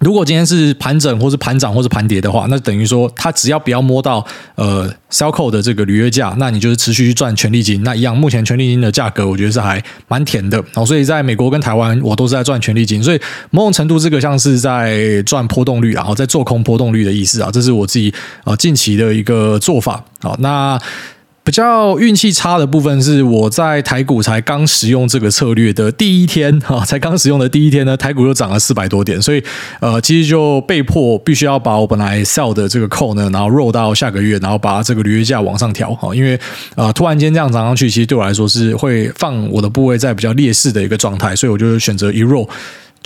[0.00, 7.82] 如果今天是盘整，或是盘涨，或是盘跌的话，那等于说它只要不要摸到呃 sell call 的这个履约价，那你就是持续去赚权利金。
[7.82, 10.62] 那一样，目前权利金的价格，我觉得是还蛮甜的。
[10.74, 13.02] 哦，所以在美国跟台湾，我都是在赚权利金。
[13.02, 17.50] 所以某种程度，这个像是在赚波动率，然后在做空波动率的意思啊。
[17.50, 18.12] 这是我自己
[18.44, 20.04] 呃近期的一个做法。
[20.20, 20.78] 好，那。
[21.46, 29.40] 比较运气差的部分是我在台股才刚使用这个策略的第一天哈，才刚使用的第一天呢，台股就涨了四百多点，所以
[29.78, 36.36] 呃，其实就被迫必须要把我本来 sell 的这个 call 呢，然后 roll 到下个月，然后把这个履约价往上调哈，因为
[36.74, 42.48] 呃突然间这样涨上去，其实对我来说是会放我的部位在比较劣势的一个状态，所以我就选择一 roll。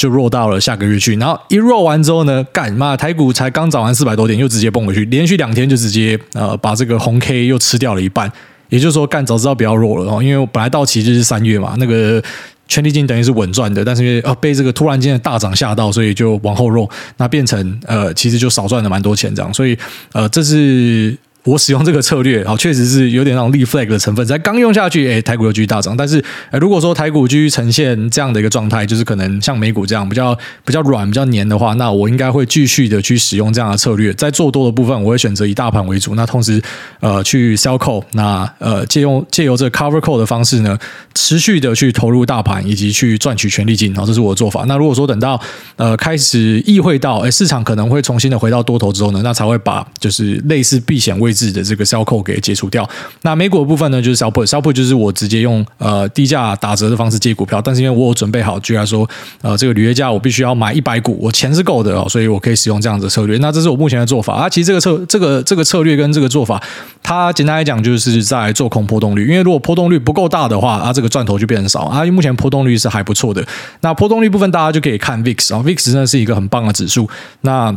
[0.00, 2.96] 就弱到了下个月去，然后一弱完之后呢，干嘛？
[2.96, 8.32] 台股才刚涨完四百多点，又直接蹦回去，连续两天就直接呃把这个红 K 又吃掉了一半。
[8.70, 12.22] 也就是说，干早知道不要弱了哦，因为本来到期就是三月嘛，那个
[12.66, 19.76] 权利金等于是稳赚的，但是因为呃被这个突然间的大涨吓到，所以就往后弱，那变成呃其实就少赚了蛮多钱这样，所以
[20.14, 21.14] 呃这是。
[21.44, 25.96] 我使用这个策略，好，确实是有点那种立 flag 的成分，才刚用下去，哎，台股又继续大涨。
[25.96, 26.22] 但是，
[26.60, 34.12] 如果说台股继续呈现这样的一个状态，就是可能像美股这样比较比较软、比较黏的话，那我应该会继续的去使用这样的策略。
[34.12, 36.60] 在做多的部分，我会选择以大盘为主，那同时，
[37.00, 40.78] 呃，去 sell call，那呃，借用借由这个 cover call 的方式呢，
[41.14, 44.64] 持续的去投入大盘以及去赚取权利金，好，这是我的做法。
[44.68, 45.40] 那如果说等到
[45.76, 51.29] 呃开始意会到，哎，市场可能会重新的回到多头之后呢，那才会把就是类似避险位。
[51.30, 52.88] 位置的这个 sell call 给解除掉。
[53.22, 59.08] 那美股的部分呢，就是 sell put，sell put 就是我直接用呃低价打折的方式接股票，但是因为我有准备好，居然说
[59.42, 63.38] 呃这个履约价我必须要买一百股，我钱是够的哦，所以我可以使用这样子的策略。
[63.38, 64.48] 那这是我目前的做法啊。
[64.48, 66.60] 其实这个策这个这个策略跟这个做法，
[67.02, 71.98] 它简单来讲就是在做空波动率，因为如果波动率不够大的话啊，这个赚头就变少啊。
[71.98, 73.46] 因为目前波动率是还不错的。
[73.82, 77.08] 那波动率部分大家就可以看 VIX 啊，VIX 真的是一个很棒的指数。
[77.42, 77.74] 那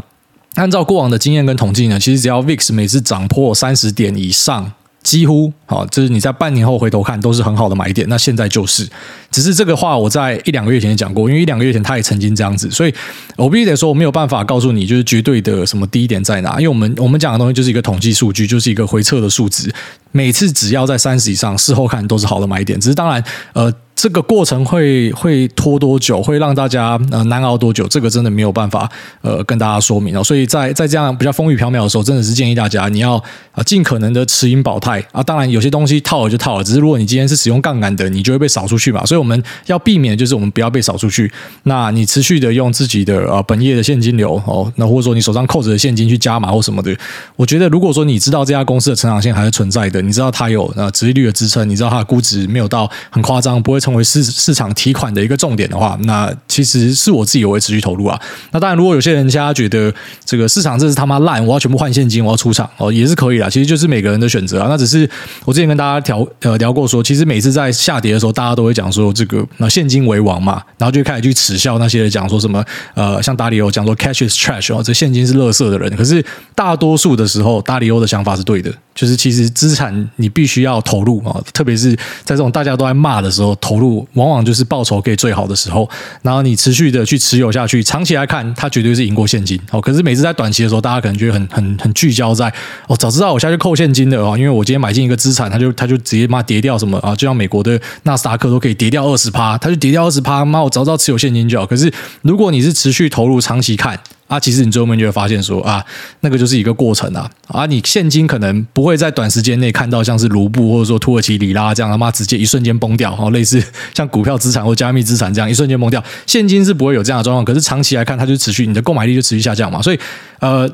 [0.55, 8.07] 按照过往的经验跟统计呢，其实只要 VIX 每次涨破三十点以上，几乎好，就是你在半年后回头看都是很好的买点。
[8.07, 8.87] 那现在就是，
[9.31, 12.93] 只是这个话我在一两个月前讲过，因为一两个月前他也曾经这样子，所以
[13.35, 19.73] 我必须得说我没有办法告诉你就是绝对的什么低点在哪，因为我们我们讲的东西就是一个统计数据，就是一个回撤的数值，
[20.13, 22.79] 每次只要在三十以上，事后看都是好的买点。
[22.79, 23.21] 只是当然，
[23.51, 23.73] 呃。
[23.95, 27.87] 这个过程会会拖多久，会让大家呃难熬多久？
[27.87, 28.89] 这个真的没有办法
[29.21, 30.23] 呃跟大家说明哦。
[30.23, 35.21] 所以在在这样比较风雨飘渺的时候，真的是建议大家你要啊尽可能的持盈保泰啊。
[35.21, 39.05] 当然有些东西套了就套了，只是如果你今天是使用杠杆的，你就会被扫出去嘛。
[39.05, 41.31] 所以我们要避免就是我们不要被扫出去。
[41.63, 46.93] 那你持续的用自己的呃本业的现金流哦，那或者说你手上扣着的现金去加码或什么的。
[47.35, 58.19] 我觉得如果说你知道这家公司的成长性还是存在的，你知道它有呃殖利率的支撑，你知道它的估值没有到很夸张，不会成为市市场提款的一个重点的话，那其实是我自己也会持续投入啊。
[58.51, 59.93] 那当然，如果有些人家觉得
[60.25, 63.49] 这个市场这是他妈烂，我要全部换现金，我要出场哦，也是可以啦。
[63.49, 64.67] 其实就是每个人的选择啊。
[64.69, 65.09] 那只是
[65.45, 72.63] 我之前跟大家聊呃聊过说，其实每次在下跌的时候，大家都会讲说这个那现金为王嘛，然后就开始去耻笑那些人讲说什么
[72.93, 75.95] 呃，像达里欧讲说 cash is trash 哦，这现金是垃圾的人。
[75.95, 76.23] 可是
[76.55, 85.89] 大多数的时候，达里欧的想法是对的，就是其实资产你必须要投入啊，特别是在这种大家都在骂的时候，投入往往就是报酬可以最好的时候，
[86.21, 89.59] 然后你持续的去持有下去，长期来看，它绝对是赢过现金。
[89.71, 92.53] 哦，可是每次在短期的时候，大家可能觉得很很很聚焦在
[92.87, 101.65] 哦，早知道我下去扣现金的哦，因为我今天买进一个资产，它就它就直接妈跌掉什么啊，就像美国的纳斯达克都可以跌掉二十趴，它就跌掉二十趴，妈我早知道持有现金就好。
[101.65, 103.99] 可是如果你是持续投入，长期看。
[104.27, 105.83] 啊，其实你最后面就会发现说啊，
[106.21, 107.29] 那个就是一个过程啊。
[107.47, 117.45] 啊，你现金可能不会在短时间内看到像是卢布或者说土耳其里拉这样他妈直接一瞬间崩掉，哦，类似 像股票资产或加密资产这样一瞬间崩掉，现金是不会有这样的状况。
[117.45, 119.81] 可是长期来看，它就持续，你的购买力就持续下降嘛。
[119.81, 119.99] 所以，
[120.39, 120.69] 呃。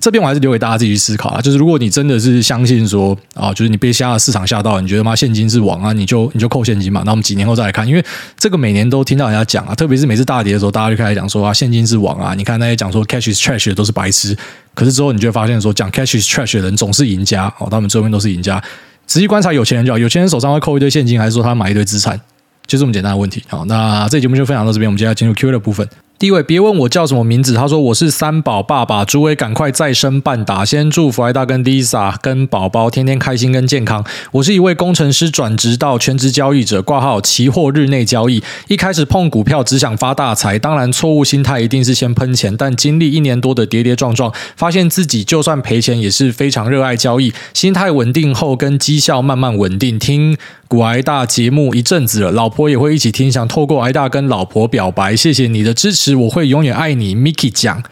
[0.00, 7.02] 这边我还是留给大家自己去思考啊，就是如果你真的是相信说啊，就是你被吓市场吓到，你觉得妈现金是王啊，你就你就扣现金嘛。
[7.06, 8.04] 那我们几年后再来看，因为
[8.36, 12.34] 这个每年都听到人家讲啊，特别是每次大跌的时候，大家就开始讲说啊，现金是王啊。
[12.34, 14.36] 你看那些讲说 cash is trash 的都是白痴，
[14.74, 18.62] 可是之后你就会发现说讲 cash is trash 的人总是赢家哦，他们最后面都是赢家。
[19.06, 22.20] 仔细观察有钱人就好，有钱人手上会扣一堆现金，还是说他买一堆资产，
[22.66, 23.42] 就这么简单的问题。
[23.48, 25.88] 好，那这节目就分享到这边，我们接下来进入 Q&A 的部分。
[26.16, 27.54] 第一位，别问我叫什么名字。
[27.54, 30.64] 他说我是三宝爸爸，诸位赶快再生半打。
[30.64, 34.02] 先祝福艾大跟 Lisa 跟宝宝天天开心跟健康。
[34.30, 38.40] 我是一位工程师转职到全职交易者，挂号期货日内交易。
[38.68, 42.56] 一开始碰股票只想发大财，当然错误心态一定是先喷钱。
[42.56, 47.34] 但经历一年多的跌跌撞撞，发现自己就算赔钱也是非常热爱交易。
[47.52, 49.98] 心态稳定后，跟绩效慢慢稳定。
[49.98, 50.36] 听
[50.68, 56.03] 股癌大节目一阵子了，老婆也会一起听，想透过癌大跟老婆表白，谢谢你的支持。
[56.04, 57.82] 是我会永远爱你，Mickey 讲。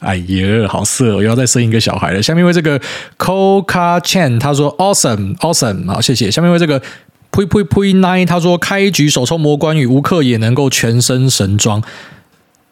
[0.00, 2.22] 哎呀，好色哦，又要再生一个小孩了。
[2.22, 2.78] 下面为这个
[3.18, 6.30] Coca Chen 他说 Awesome Awesome，好谢谢。
[6.30, 6.80] 下面为这个
[7.30, 11.82] 呸呸呸 Nine 他说开局首抽魔关羽，无课也能够全身神装。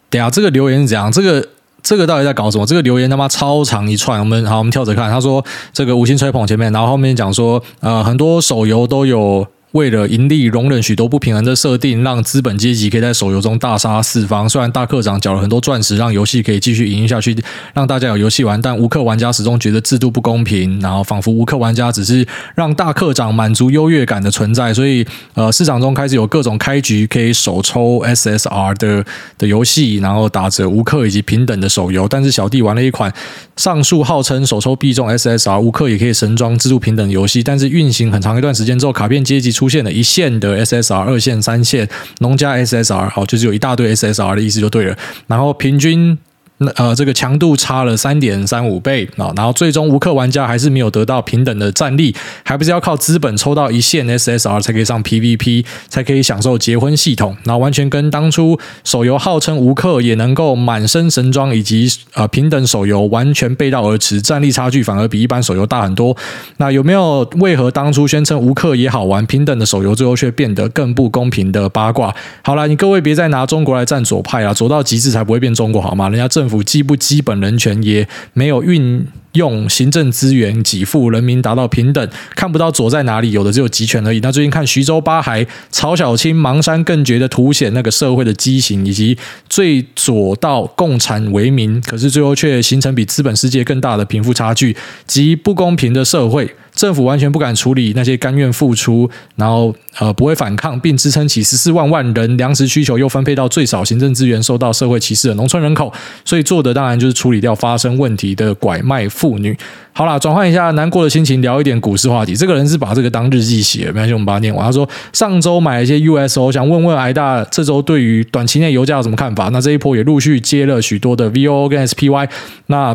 [0.08, 1.10] 等下这个留言是怎样？
[1.10, 1.48] 这个。
[1.82, 2.66] 这个到底在搞什么？
[2.66, 5.08] 这个留言他妈超长一串，我们好，我们跳着看。
[5.08, 9.46] 他说这个五星吹捧前面，然后后面讲说，呃，很多手游都有。
[9.76, 14.48] 为了盈利，容忍许多不平衡的设定，让资本阶级可以在手游中大杀四方。
[14.48, 17.36] 虽然大课长缴了很多钻石，让游戏可以继续营运下去，
[17.74, 20.80] 让大家有游戏玩，但无氪玩家始终觉得制度不公平。
[20.80, 24.72] 然后仿佛无氪玩家只是让大课长满足优越感的存在。
[24.72, 29.04] 所以，呃，市场中开始有各种开局可以手抽 SSR 的
[29.36, 32.08] 的游戏，然后打着无氪以及平等的手游。
[32.08, 33.12] 但是小弟玩了一款
[33.56, 39.65] 上述号称手抽必中 SSR 无氪也可以神装制度平等游戏，但是运行很长一段时间之后，卡片阶级出。
[39.66, 41.88] 出现了一线的 SSR，二线、三线，
[42.20, 44.96] 农家 SSR，好，就是有一大堆 SSR 的意思就对了。
[45.26, 46.16] 然后平均。
[46.58, 66.16] 那呃，这个强度差了三点三五倍啊，然后最终无氪玩家还是没有得到平等的战力，还不是要靠资本抽到一线 SSR 才可以上 PVP，才可以享受结婚系统，那完全跟当初手游号称无氪也能够满身神装以及呃平等手游完全背道而驰，战力差距反而比一般手游大很多。
[66.56, 72.14] 那有没有为何当初宣称无氪也好玩，平等的手游最后却变得更不公平的八卦？
[72.40, 76.08] 好了，你各位别再拿中国来站左派啊，左到极致才不会变中国好吗？
[76.08, 76.45] 人家正。
[76.46, 84.20] 政府既不基本人权，也没有运用行政资源给付人民达到平等，看不到左在哪里，有的只有集权而已。
[84.20, 96.48] 那最近看徐州八孩、曹小青、芒山，更觉得凸显那个社会的畸形，以及最左到共产为民，可是最后却形成比资本世界更大的贫富差距及不公平的社会。
[96.76, 105.92] 政府完全不敢处理那些甘愿付出，然后呃不会反抗，并支撑起十四万万人粮食需求又分配到最少行政资源、受到社会歧视的农村人口，
[106.24, 109.56] 所以做的当然就是处理掉发生问题的拐卖妇女。
[109.92, 112.36] 好啦，转换一下难过的心情，聊一点股市话题。
[112.36, 114.62] 这个人是把这个当日记写，没关系，我们把它念完。
[114.66, 119.48] 他说上周买了一些 USO，想问问癌大这周对于短期内油价有什么看法？
[119.48, 122.28] 那这一波也陆续接了许多的 VOO 跟 SPY，
[122.66, 122.94] 那。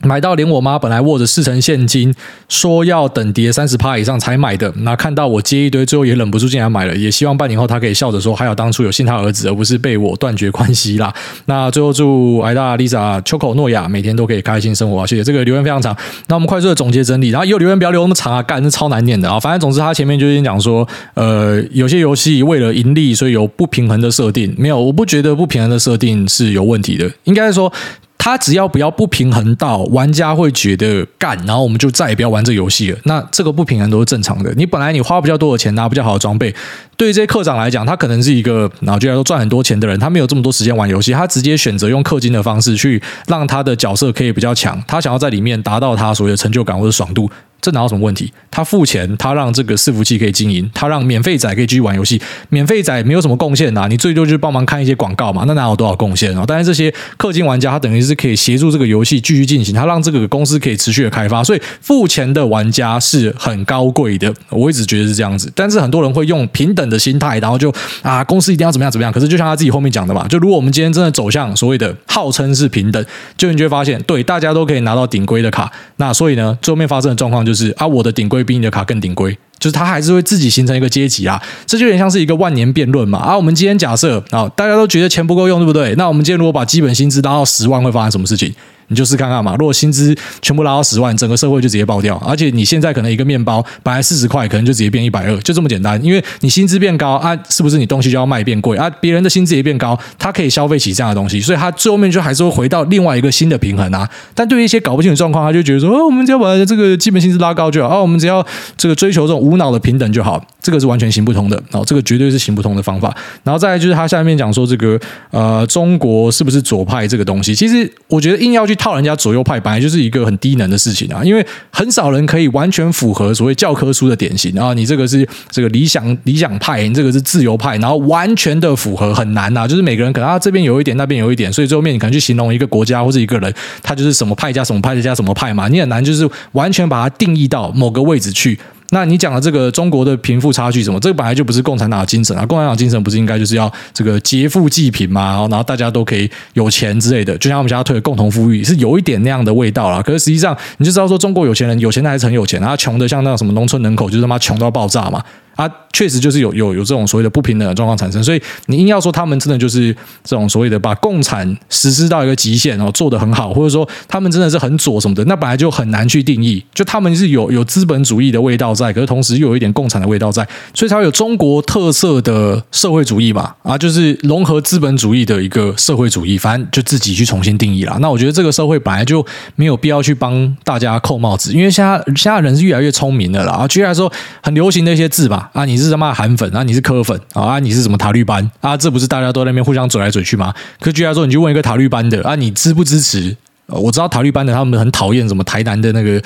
[0.00, 2.14] 买到连我妈本来握着四成现金，
[2.48, 11.12] 说要等跌三十趴以上才买的，那看到我接一堆，最后也忍不住进来买了，也希望半年后她可以笑着说，还好当初有信她儿子，而不是被我断绝关系啦。
[11.46, 15.06] 那最后祝艾大、Lisa、秋口、诺亚每天都可以开心生活啊！
[15.06, 15.24] 谢谢。
[15.24, 15.96] 这个留言非常长，
[16.28, 19.40] 那我们快速的总结整理，然后也有留言不要留那么长啊，干是超难念的啊。
[19.40, 27.72] 反正总之他前面就已经讲说，呃，有些游戏为了盈利，所以有不平衡的设定，没有，我不觉得不平衡的设定是有问题的，应该是说。
[28.18, 32.98] 他只要不要不平衡到玩家会觉得干，然后我们就再也不要玩这游戏了。
[33.04, 34.52] 那这个不平衡都是正常的。
[34.54, 36.54] 你本来你花比较多的钱拿比较好的装备，
[36.96, 47.30] 对于这些课长来讲，他可能是一个然后就来说赚很多钱的人，他没有这么多时间玩游戏，他直接选择用氪金的方式去让他的角色可以比较强，他想要在里面达到他所谓的成就感或者爽度。
[47.60, 48.32] 这哪有什么问题？
[48.50, 52.20] 他付钱，他让这个伺服器可以经营，他让免费仔可以继续玩游戏。
[52.48, 56.44] 免费仔没有什么贡献呐，你最多就是帮忙看一些广告嘛，那哪有多少贡献啊？
[56.46, 61.42] 但是这些氪金玩家，他等于是可以协助这个游戏继续进行，他让这个公司可以持续的开发。
[61.44, 65.50] 所以付钱的玩家是很高贵的，我一直觉得是这样子。
[65.54, 69.12] 但是很多人会用平等的心态，然后就啊，公司一定要怎么样怎么样。
[69.12, 73.04] 可是就像他自己后面讲的嘛，就如果我们今天真的走向所谓的号称是平等，
[73.36, 75.70] 就你就会发现，对，大家都可以拿到顶规的卡。
[75.96, 78.28] 那所以呢，最后面发生的状况就是啊，我的顶。
[78.28, 83.34] 规比你的卡更顶规，就是它还是会自己形成一个阶级啊，这就有点像是一个万年辩论嘛啊！
[83.34, 85.94] 我们今天假设啊，大家都觉得钱不够用，对不对？
[85.94, 88.54] 那我们今天如果把基本薪资拉到十万，会发生什么事情？
[88.88, 92.16] 你就是看看嘛，如果薪资全部拉到十万，整个社会就直接爆掉。
[92.26, 96.02] 而且你现在可能一个面包本来四十块，可能就直接变一百二，就这么简单。
[96.02, 98.88] 因为你薪资变高啊，是不是你东西就要卖变贵啊？
[99.00, 104.08] 别人的薪资也变高，他可以消费起这样的东西，所以他最后面就还是会回到另外一个新的平衡啊。
[104.34, 108.44] 但对于一些搞不清楚状况，他就觉得说，哦，我们只要把这个基本薪资拉高就好，哦，我们只要
[108.76, 111.62] 这个追求这种无脑的平等就好，这个是完全行不通的。
[111.72, 113.14] 哦，这个绝对是行不通的方法。
[113.44, 114.98] 然后再来就是他下面讲说这个
[115.30, 117.54] 呃，中国是不是左派这个东西？
[117.54, 119.60] 其实我觉得硬要去套人家左右派。
[119.60, 124.72] 本来就是一个很低能的事情啊，因为很少人可以完全符合所谓教科书的典型啊。
[124.72, 129.66] 你这个是这个理想理想派，你这个是自由派，然后完全的符合很难啊。
[129.66, 138.58] 就是每个人可能他这边有一点，那边有一点，所以最后面你可能去形容一个国家或者一个人，他就是什么派加什么派加什么派嘛，你很难就是完全把它定义到某个位置去。
[138.90, 142.46] 那你讲的这个中国的贫富差距什么，这个本来就不是共产党的精神啊！
[142.46, 145.46] 共产党精神不是应该就是要这个劫富济贫嘛？
[145.50, 150.00] 然后大家都可以有钱之类的，就像我们现在推的共同富裕，是有一点那样的味道啦。
[150.00, 155.22] 可是实际上，你就知道说中国有钱人有钱的还是很有钱，然后穷的像那种什么农村人口，就是他妈穷到爆炸嘛。
[155.58, 158.22] 啊，确实就是有有有这种所谓的不平等的状况产生。
[158.22, 159.92] 所以你硬要说他们真的就是
[160.22, 166.64] 这种所谓的把共产实施到一个极限哦，做得很好，或者说他们真的是很左什么的，那本来就很难去定义。
[166.72, 177.98] 就他们是有有资本主义的味道在，可是同时又有一点共产的味道在，所以才会有中国特色的社会主义嘛啊，就是融合资本主义的一个社会主义，反正就自己去重新定义啦。
[178.00, 183.66] 那我觉得这个社会本来就没有必要去帮大家扣帽子，因为现在现在人是越来越聪明的了啊。
[183.66, 188.76] 举例来说，很流行的一些字吧啊，你是他妈韩粉啊，你是柯粉啊，你是什么塔绿班啊？
[188.76, 190.54] 这不是大家都在那边互相怼来怼去吗？
[190.80, 193.36] 可举例来说，你去问一个塔绿班的啊，你支不支持？
[193.66, 196.22] 我知道塔绿班的他们很讨厌什么台南的那个。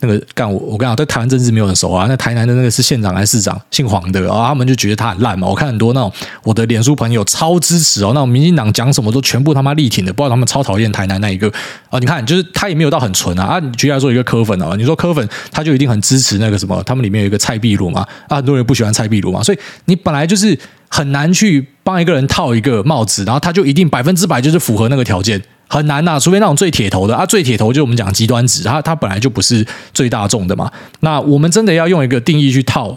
[0.00, 2.06] 那个干我，我跟你讲，对台湾政治没有人熟啊。
[2.08, 5.48] 那台南的那个是县长还是市长，姓黄的啊，他们就觉得他很烂嘛。
[5.48, 11.52] 我看很多那种我的脸书朋友超支持哦，那种民进党讲什么都全部他妈力挺的，不知道他们超讨厌台南那一个
[11.90, 11.98] 啊。
[11.98, 13.58] 你看，就是他也没有到很纯啊啊。
[13.58, 20.58] 你举例来说一个柯粉啊，你说柯粉他就一定很支持那个什么，他们里面有一个蔡壁如嘛啊，很多人不喜欢蔡壁如嘛，所以你本来就是
[20.88, 25.42] 很难去帮一个人套一个帽子，然后他就一定百分之百就是符合那个条件。
[25.68, 30.70] 很难呐、除非那种最铁头的啊，最铁头就我们讲极端值，它它本来就不是最大众的嘛。
[31.00, 32.96] 那我们真的要用一个定义去套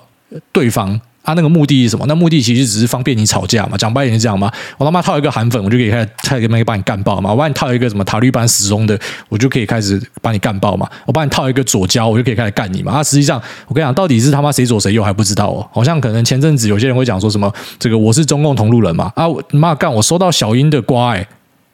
[0.54, 0.90] 对方，
[1.24, 2.06] 啊，那个目的是什么？
[2.08, 3.78] 那目的其实只是方便你吵架嘛。
[3.78, 4.50] 讲白一点是这样嘛。
[4.78, 7.30] 我他妈套一个韩粉，我就可以开始开始把你干爆嘛。
[7.30, 10.90] 我把你套一个什么塔绿班死忠的，我就可以开始把你干爆嘛。
[11.06, 12.94] 我把你套一个左胶，我就可以开始干你嘛。
[12.94, 15.68] 啊，实际上我跟你讲，到底是他妈谁左谁右还不知道哦。
[15.74, 19.12] 好像可能前阵子有些人会讲说什么这个我是中共同路人嘛。
[19.16, 21.28] 啊，妈干，我收到小英的瓜哎。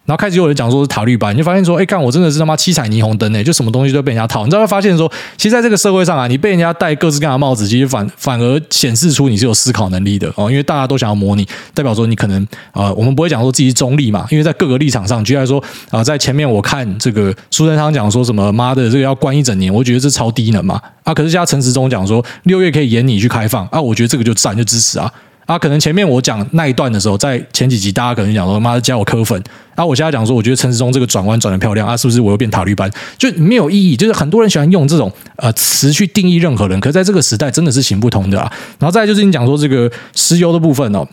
[0.07, 4.45] 然后开始有人讲说是塔绿班，你就发现说，哎，干我真的是他妈七彩霓虹灯哎，就什么东西都被人家套。
[4.45, 10.49] 你知道会发现说，其实在这个社会上啊，你被人家戴各式各样的帽子，其实反反而显示出你是有思考能力的哦。
[10.49, 12.41] 因为大家都想要模拟，代表说你可能
[12.71, 21.13] 啊、我们不会讲说自己是中立嘛，因为在各个立场上，举例来说啊、在前面我看这个苏贞昌讲说什么妈的这个要关一整年，我觉得这超低能嘛啊。
[21.13, 25.11] 可是现在陈时中讲说六月可以延你去开放啊，我觉得这个就赞就支持啊。
[25.47, 29.41] 啊，可能前面我讲那一段的时候，在前几集大家可能讲说，妈的加我科粉。
[29.75, 32.91] 啊，我现在讲说，我觉得陈世忠这个转弯转的漂亮啊，是不是我又变塔绿班？
[33.17, 33.95] 就没有意义。
[33.95, 38.51] 就是很多人喜欢用这种呃词去定义任何人，可是在这个时代真的是行不通的啊。
[38.77, 41.07] 然后再就是你讲说这个石油的部分哦，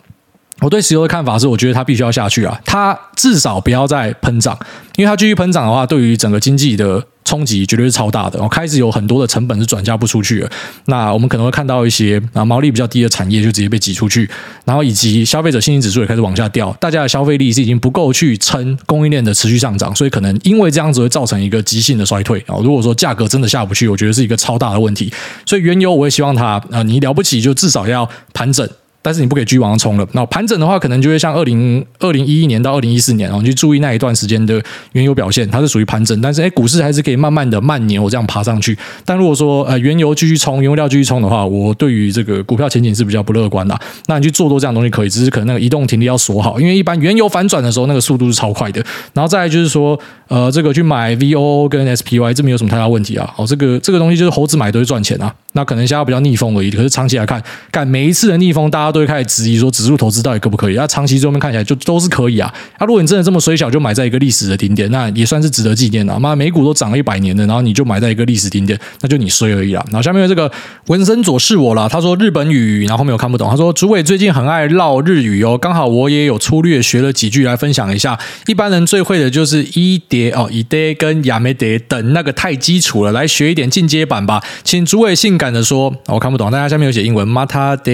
[0.61, 4.57] 我对石油的看法是，我觉得它必须要下去啊，它至少不要再喷涨，
[4.95, 7.05] 因为它继续喷涨的话，对于整个经济的。
[7.25, 10.49] 冲击绝对是超大的，然后开始有很多的成本是转嫁不出去了。
[10.85, 14.29] 那我们可能会看到一些啊毛利比较低的产业就直接被挤出去，
[14.63, 22.57] 然后以及消费者信心指数也开始往下掉，大家的消费力是已经不够去撑供应链的持续上涨，所以可能因为这样子会造成一个急性的衰退啊。
[22.61, 25.11] 如果说价格真的下不去，我觉得是一个超大的问题。
[25.47, 28.69] 所以原油我也希望它啊，你了不起就至少要盘整。
[29.05, 30.07] 但是你不可以继续往上冲了。
[30.13, 34.59] 那盘整的话，可能就会像二零二零一一年到二零一四年哦，你去注意那一段时间的
[34.93, 36.19] 原油表现，它是属于盘整。
[36.19, 38.75] 但是哎，股市还是可以慢慢的慢牛这样爬上去。
[39.05, 43.79] 但如果说呃原油继续冲，原油料继续冲的话，我对于这个股票前景是比较不乐观的。
[44.07, 48.83] 那你去做多这样东西可以，只是可能那个移动停利要锁好，因为一般原油反转的时候，那个速度是超快的。
[49.13, 49.99] 然后再来就是说，
[50.29, 53.33] 呃，这个去买 VOO 跟 SPY 这没有什么太大问题啊。
[53.37, 55.33] 哦，这个这个东西就是猴子买都会赚钱啊。
[55.55, 57.41] 那可能现在比较逆风而已，可是长期来看，
[57.71, 60.75] 干每一次的逆风，大家都会开始质疑说，指数投资到底可不可以？
[60.75, 62.53] 那、长期这边看起来就都是可以啊。
[62.77, 66.19] 那、啊、如果你真的这么衰小，就买在一个历史的顶点，那也算是值得纪念的。
[66.19, 69.83] 妈，美股都涨了一百年了，然后你就买在一个历史顶点，那就你衰而已啦。
[69.87, 70.51] 然后下面这个
[70.87, 73.49] 文森佐是我啦，他说日本语，然后后面我看不懂。
[73.49, 78.19] 他说主委最近很爱唠日语哦，刚好我也有粗略学了几句来分享一下。
[78.47, 84.43] 一般人最会的就是一叠哦，一叠跟亚美叠等那个太基础了，来学一点进阶版吧。
[84.63, 85.93] 请主委性感的说。
[86.07, 87.27] 我看不懂，大家下面有写英文。
[87.27, 87.91] 马塔德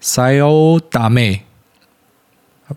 [0.00, 1.42] 塞欧达妹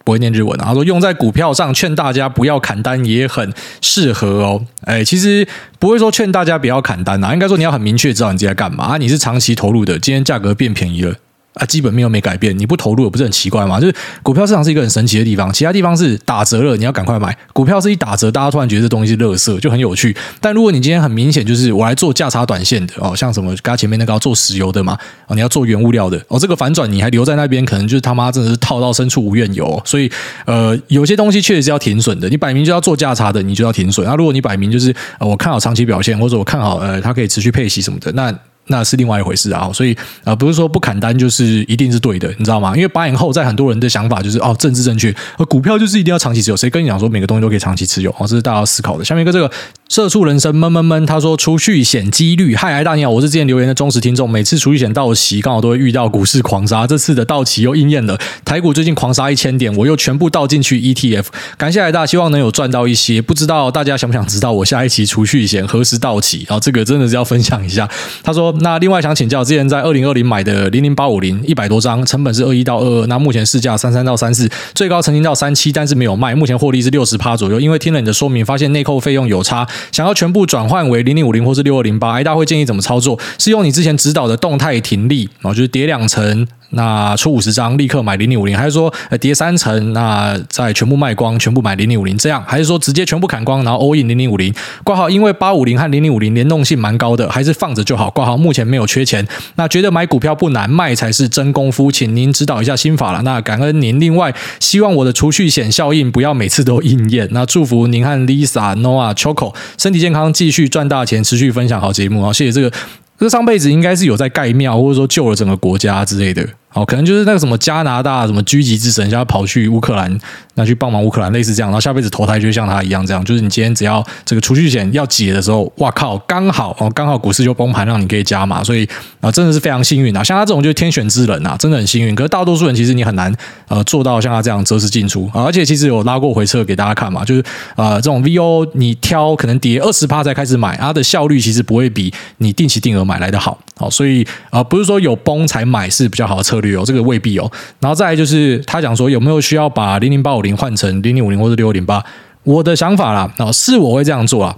[0.03, 0.65] 不会念日文啊。
[0.67, 4.65] 他说用在股票上，劝大家不要砍单也很适合哦。
[4.85, 5.47] 哎，其实
[5.79, 8.97] 不会说劝大家不要砍单啊，应该说你要很明确知道你自己在干嘛。
[8.97, 11.15] 你是长期投入的，今天价格变便宜了。
[11.53, 13.79] 啊，基本面又没改变，你不投入也不是很奇怪吗？
[13.79, 17.37] 就是股票市场是一个很神奇的地方，其他地方是打折了，你要赶快买。
[17.51, 20.15] 股票是一打折，大家突然觉得这东西是垃圾，就很有趣。
[20.39, 24.97] 但如果你今天很明显就是我来做价差短线的哦，像什么刚前面那个要做石油的嘛，
[25.27, 29.81] 哦，你要做原物料的哦，这个反转你还留在那边，可能就是他妈真的是套到深处无怨尤。
[29.83, 30.09] 所以
[30.45, 32.29] 呃，有些东西确实是要停损的。
[32.29, 34.07] 你摆明就要做价差的，你就要停损。
[34.07, 38.33] 那如果你摆明就是，我看好长期表现，或者我看好呃，它可以持续配息什么的，那。
[38.67, 42.75] 那是另外一回事啊，所以啊，不是说不砍单就是一定是对的，你知道吗？
[42.75, 45.13] 因为八年后，在很多人的想法就是哦，政治正确，
[45.49, 46.57] 股票就是一定要长期持有。
[46.57, 48.11] 谁跟你讲说每个东西都可以长期持有？
[48.11, 49.03] 哦，这是大家要思考的。
[49.03, 49.51] 下面一个这个
[49.91, 61.25] 社畜人生闷闷闷，他说储蓄险几率，嗨，嗨大你好，我是之前留言的忠实听众，每次储蓄险到期，刚好都会遇到股市狂杀，这次的到期又应验了，台股最近狂杀一千点，我又全部倒进去 ETF，
[61.57, 66.45] 感谢海大，希望能有赚到一些，不知道大家想不想知道我下一期储蓄险何时到期？
[66.47, 67.85] 然后这个真的是要分享一下。
[68.23, 79.67] 他说，那另外想请教，之前在二零二零买的零零八五零一百多张，成本是二一到二二，那目前市价三三到三四，最高曾经到三七，但是没有卖，目前获利是六十趴左右，因为听了你的说明，发现内扣费用有差。
[79.91, 83.19] 想要全部转换为零零五零或是六二零八，大家会建议怎么操作？
[83.37, 86.47] 是用你之前指导的动态停利，然后就是叠两层。
[86.71, 94.53] 那出五十张立刻买零零五零，还是说呃跌三成，那再全部卖光，全部买零零五零这样，还是说直接全部砍光，然后 all in 零零五零
[94.83, 95.09] 挂号？
[95.09, 98.35] 因为八五零和零零五零联动性蛮高的，还是放着就好挂号。
[98.35, 103.21] 目前没有缺钱，那觉得买股票不难，卖才是真功夫，请您指导一下心法了。
[103.23, 107.27] 那感恩您，另外希望我的储蓄险效应不要每次都应验。
[107.31, 112.31] 那祝福您和 Lisa、Noah、Choco 身体健康，继续赚大钱，持续分享好节目啊！
[112.31, 112.71] 谢谢这个，
[113.19, 116.47] 这上辈子应该是有在盖庙，或者说救了整个国家之类的。
[116.73, 120.17] 哦，可能就是那个什么加拿大什么狙击之神，现在跑去乌克兰，
[120.55, 128.87] 那去帮忙乌克兰，类似这样，然后下辈子投胎就像他一样，这样就是你今天只要这个储蓄险要解的时候，哇靠，刚好哦，刚好股市就崩盘，让你可以加码，所以
[129.19, 130.23] 啊，真的是非常幸运啊！
[130.23, 132.15] 像他这种就是天选之人啊，真的很幸运。
[132.15, 133.33] 可是大多数人其实你很难
[133.67, 137.43] 呃做到像他这样择时进出，而且其实有拉过回撤给大家看嘛，就是、
[137.75, 143.59] 呃、这种 VO 你挑可能跌二十趴才开始买，它的效率其实不会比你定期定额买来的好。
[143.81, 147.51] 好，所以啊、不是说有崩才买是比较好的策略哦，这个未必哦。
[147.79, 152.03] 然后再来就是他讲说有没有需要把零零八五零换成零零五零或者六零八？
[152.43, 154.55] 我的想法啦，啊，是我会这样做啊。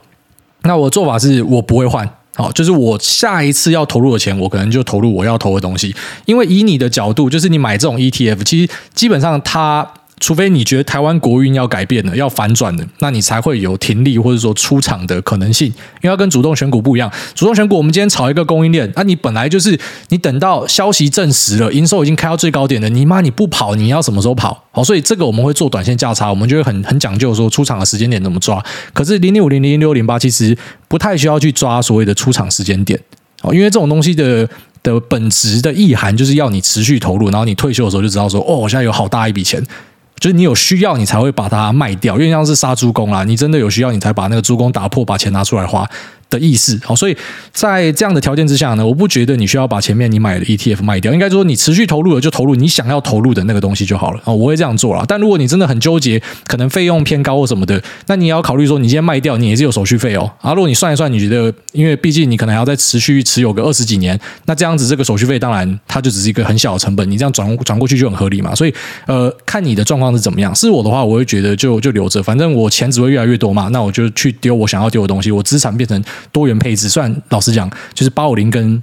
[0.63, 2.05] 那我做法是我不会换，
[2.35, 5.95] 好，就是我下一次要投入的钱，我可能就投入我要投的东西。
[6.25, 9.87] 因为以你的角度，就是你买这种 ETF，其实基本上它。
[10.23, 15.67] 除非你觉得台湾国运要改变了，要反转了，那你才会有停利或者说出场的可能性。
[15.67, 24.63] 因为要跟主动选股不一样，主动选股我们今天炒一个供应链，那、你本来就是你等到消息证实了，营收已经开到最高点了，你妈你不跑，你要什么时候跑？
[24.71, 28.63] 好，所以这个我们会做短线价差，我们就会很很讲究说出场的时间点怎么抓。
[28.93, 30.57] 可是零零五零零六零八其实
[30.87, 32.97] 不太需要去抓所谓的出场时间点，
[33.41, 34.47] 哦，因为这种东西的
[34.81, 39.61] 的本质的意涵就是要你持续投入，然后你退休的时候就知道说，哦，我现在有好大一笔钱。
[40.19, 45.89] 就是你有需要，你才会把它卖掉，因为像是杀猪工啊，你真的有需要，你才把那个猪工打破，把钱拿出来花。
[46.33, 47.15] 的意思，好，所以
[47.51, 55.05] 在这样的条件之下呢，我不觉得你需要把前面你买的 ETF 卖掉，应该说你持续投入的就投入你想要投入的那个东西就好了啊，我会这样做啦。
[55.07, 60.29] 但如果你真的很纠结，可能费用偏高或什么的，那你也要考虑说，你今天卖掉，你也是有手续费哦。
[60.41, 68.55] 啊，如果你算一算，你觉得，因为毕竟你可能还要再持续持有个二十几年，那这样子这个手续费当然它就只是一个很小的成本，你这样转转过去就很合理嘛。
[68.55, 68.73] 所以
[69.05, 70.53] 呃，看你的状况是怎么样。
[70.55, 76.01] 是我的话，我会觉得就就留着，反正我钱只会越来越多嘛，那我就去丢我想要丢的东西，我资产变成
[76.31, 76.87] 多元配置。
[76.87, 78.81] 虽然老实讲，就是八五零跟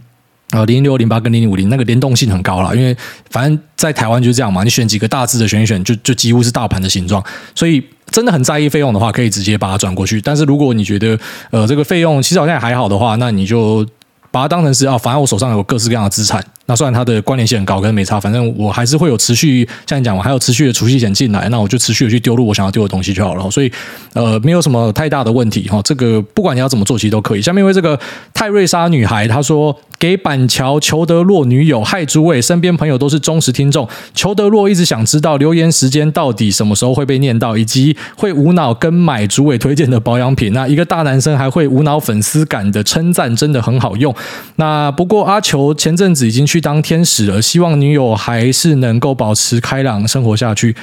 [0.50, 2.96] 呃零零六零八跟零零五零那个联动性很高了，因为
[3.30, 7.24] 反正在台湾就是这样嘛，你选几个大致的选一选，就就几乎是大盘的形状，
[7.54, 10.20] 所以真的很在意费用的话，可以直接把它转过去。
[10.20, 11.18] 但是如果你觉得
[11.50, 13.86] 呃这个费用其实好像也还好的话，那你就
[14.30, 16.44] 把它当成是啊，反正我手上有各式各样的资产。
[16.70, 23.50] 那虽然它的关联性很高，跟没差，反正我还是会有持续，像你讲，我还有持续的储蓄险进来，那我就持续的去丢入我想要丢的东西就好了。
[23.50, 23.68] 所以，
[24.12, 25.82] 呃，没有什么太大的问题哈。
[25.82, 27.42] 这个不管你要怎么做，其实都可以。
[27.42, 27.98] 下面为这个
[28.32, 33.88] 泰瑞莎女孩她说，给板桥裘德洛女友，害诸位，身边朋友都是忠实听众。
[34.14, 40.52] 裘德洛一直想知道留言时间到底什么时候会被念到，以及会无脑跟买诸位推荐的保养品。
[40.52, 44.14] 那一个大男生还会无脑粉丝感的称赞，真的很好用。
[44.54, 46.59] 那不过阿裘前阵子已经去。
[46.60, 50.74] 当天使了，希望女友还是能够保持开朗生活下去。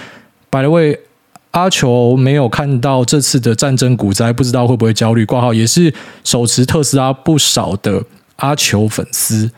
[0.49, 0.97] By the way，
[1.51, 8.03] 阿球没有看到这次的战争股灾，不知道会不会焦虑挂号，也是手持特斯拉不少的
[8.37, 9.49] 阿球粉丝。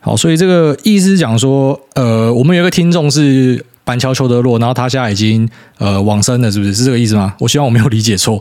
[0.00, 6.72] 好，所以这个意思讲说，呃，我们有一个听众是板桥裘德洛，然后他现在已经呃往生了，是不是？
[6.74, 7.34] 是这个意思吗？
[7.40, 8.40] 我希望我没有理解错。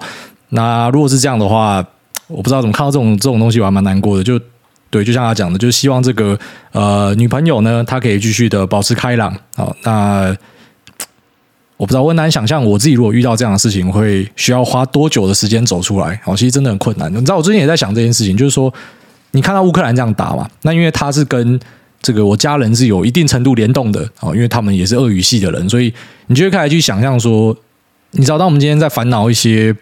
[0.50, 1.84] 那如果是这样的话，
[2.28, 4.24] 我不知道怎么看到这种这种东西，我还蛮难过的。
[4.24, 4.40] 就
[4.96, 6.40] 对，就像他讲的，就是希望这个
[6.72, 9.36] 呃女朋友呢，她可以继续的保持开朗。
[9.54, 10.34] 好，那
[11.76, 16.18] 我不知道，我很难想象我自己如果遇到这样的事情，会需要花多久的时间走出来。
[16.24, 17.12] 好，其实真的很困难。
[17.12, 18.74] 你知道，我最近也在想这件事情，就是说，
[19.32, 21.60] 你看到乌克兰这样打嘛，那因为他是跟
[22.02, 24.10] 这个我家人是有一定程度联动的。
[24.22, 25.94] 哦，因为他们也是俄语系的人，所以
[26.28, 27.54] 你就会开始去想象说，
[28.12, 29.76] 你知道，当我们今天在烦恼一些。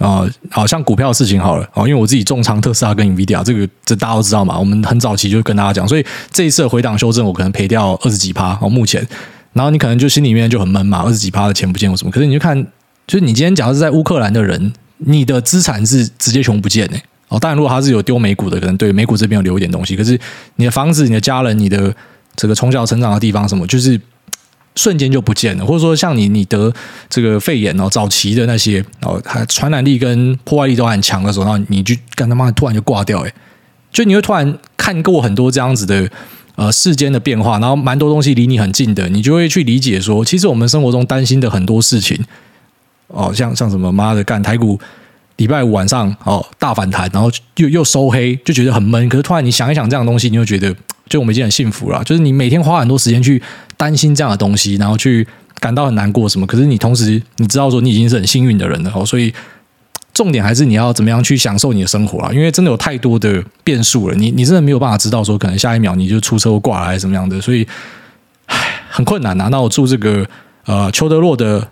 [0.00, 4.58] 啊、好像股票的事情好了，哦，因为我自己重仓特斯拉跟 NVIDIA，这个这大家都知道嘛。
[4.58, 8.68] 我们很早期就跟大家讲，所以这一次回档修正，我可能赔掉二十几趴哦。
[8.68, 9.06] 目前，
[9.52, 12.10] 然后你可能就心里面就很闷嘛，二十几趴的钱不见或什么。
[12.10, 12.56] 可是你就看，
[13.06, 16.96] 就是你今天假如是在乌克兰的人，你的资产是直接穷不见的。
[17.28, 19.94] 哦，当然如果他是有丢美股的，可能对美股这边有留一点东西。
[19.94, 20.18] 可是
[20.56, 21.94] 你的房子、你的家人、你的
[22.36, 24.00] 这个从小成长的地方什么，就是
[24.74, 25.64] 瞬间就不见了。
[25.64, 26.72] 或者说像你你得
[27.08, 33.34] 这个肺炎哦，早期的那些哦，它传染力跟破坏力都很强的时候，然后你就干他妈突然就挂掉，诶，
[33.92, 36.08] 就你会突然看过很多这样子的。
[36.56, 42.22] 呃，世间的变化，然后蛮多东西离你很近的，你就会去理解说，其实我们生活中担心的很多事情，
[43.06, 44.78] 哦，像像什么妈的干台股，
[45.36, 49.08] 礼拜五晚上哦大反弹，然后又又收黑，就觉得很闷。
[49.08, 50.74] 可是突然你想一想这样的东西，你就觉得，
[51.10, 52.02] 就我们已经很幸福了。
[52.04, 53.42] 就是你每天花很多时间去
[53.76, 56.46] 担心这样的东西，然后去感到很难过什么。
[56.46, 59.34] 可是你同时你知道说，你已经是很幸运的人了，所以。
[60.12, 62.32] 重点还是你要怎么样去享受你的生活啊？
[62.32, 67.66] 因为真的有太多的变数了，你你真的没有办法知道说可能下一秒你就出车祸挂了还是怎么样的，所以
[68.46, 69.48] 唉，很困难呐、啊。
[69.50, 70.26] 那我祝这个
[70.66, 71.66] 呃裘德洛的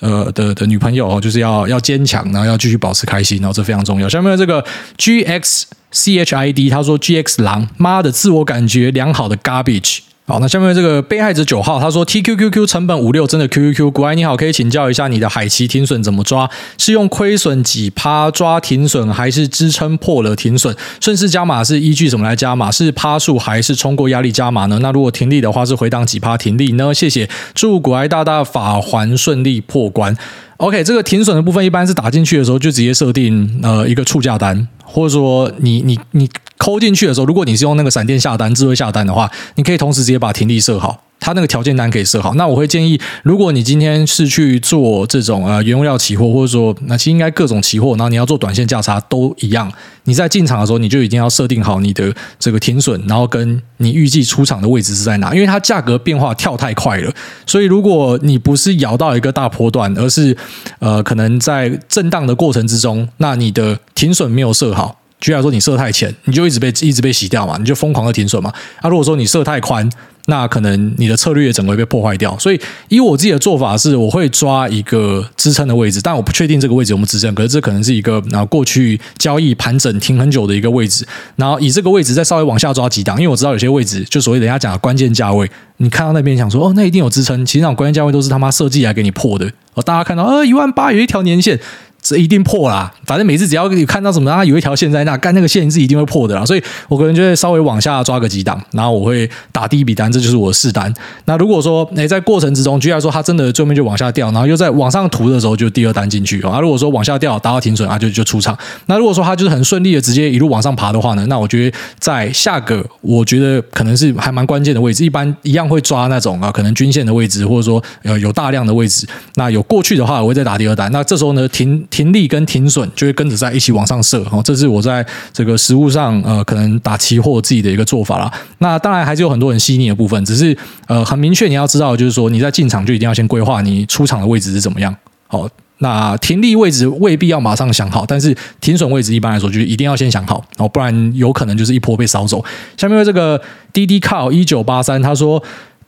[0.00, 4.08] 呃的的女朋友哦就是要要坚强，然后要继续保持开心，然后这非常重要。
[4.08, 4.64] 下面这个
[4.96, 10.00] G X C H I D 他说 G X 狼妈的自我感觉良好的 garbage。
[10.32, 16.48] 好，那下面这个被害者九号他说 TQQQ 成本五六真的 QQQ，古埃你好，可以请教一下你的海奇停损怎么抓？
[16.78, 20.74] 是用亏损几趴抓停损，还是支撑破了停损？
[21.02, 22.72] 顺势加码是依据什么来加码？
[22.72, 24.78] 是趴数还是冲过压力加码呢？
[24.80, 26.94] 那如果停利的话是回档几趴停利呢？
[26.94, 30.16] 谢谢，祝古埃大大法环顺利破关。
[30.62, 41.02] OK，这个停损的部分一般是打进去的时候就直接设定呃一个触价单，或者说你你你抠进去的时候，如果你是用那个闪电下单、智慧下单的话，你可以同时直接把停利设好。
[41.22, 49.72] 它那个条件单可以设好，那我会建议，如果你今天是去做这种呃原物料期货，或者说那其实应该各种期货，然后你要做短线价差都一样，
[50.04, 57.12] 你在进场的时候你就一定要设定好你的这个停损，然后跟你预计出场的位置是在哪，因为它价格变化跳太快了，
[57.46, 60.36] 所以如果你不是咬到一个大波段，而是
[60.80, 69.88] 呃可能在震荡的过程之中，那你的停损没有设好，举例来说你设太浅，你就一直被一直被洗掉嘛，你就疯狂的停损嘛，啊如果说你设太宽。
[70.26, 81.06] 那可能你的策略也整个被破坏掉，所以以我自己的做法是，我会抓一个支撑的位置，但我不确定这个位置有没有支撑，可是这可能是一个然后过去交易盘整停很久的一个位置，
[81.36, 91.58] 然后以这个位置再稍微往下抓几档，因为我知道有些位置就所谓人家讲的关键价位，你看到那边想说哦，那一定有支撑，其实那种关键价位都是他妈设计来给你破的，哦，大家看到呃一万八有一条年线。
[92.02, 92.92] 这一定破啦！
[93.06, 96.44] 反正每次只要你看到什么，它有一条线在那，干那个线是一定会破的啦。
[96.44, 100.92] 所以我可能就会稍微往下抓个几档，然后我会打第一笔单，这就是我的试单。
[101.26, 106.58] 那如果说诶在过程之中，居然说，它真的最后面就往下掉，然后又在往上突的时候，就第二单进去啊。
[106.58, 108.58] 如果说往下掉达到停损啊，就就出场。
[108.86, 119.06] 那如果说它就是很顺利的直接一路往上爬的话呢，那我觉得在下个我觉得可能是还蛮关键的位置，一般一样会抓那种啊，可能均线的位置，或者说有有大量的位置。
[119.36, 120.90] 那有过去的话，我会再打第二单。
[120.90, 122.90] 那这时候呢，停停利跟停损。
[122.96, 128.32] 就会跟着在一起往上射，哦，这是我在这个实物上呃，可能打期货自己的一个做法啦。
[128.58, 134.94] 那当然还是有很多很细腻的部分，只是呃很明确你要知道，就是说你在进场就一定要先规划你出场的位置是怎么样。
[135.26, 142.44] 好，那停利位置未必要马上想好，但是停损位置一般来说就一定要先想好，哦，不然有可能就是一波被扫走。
[142.76, 143.40] 下面这个
[143.72, 145.42] 滴滴靠一九八三他说。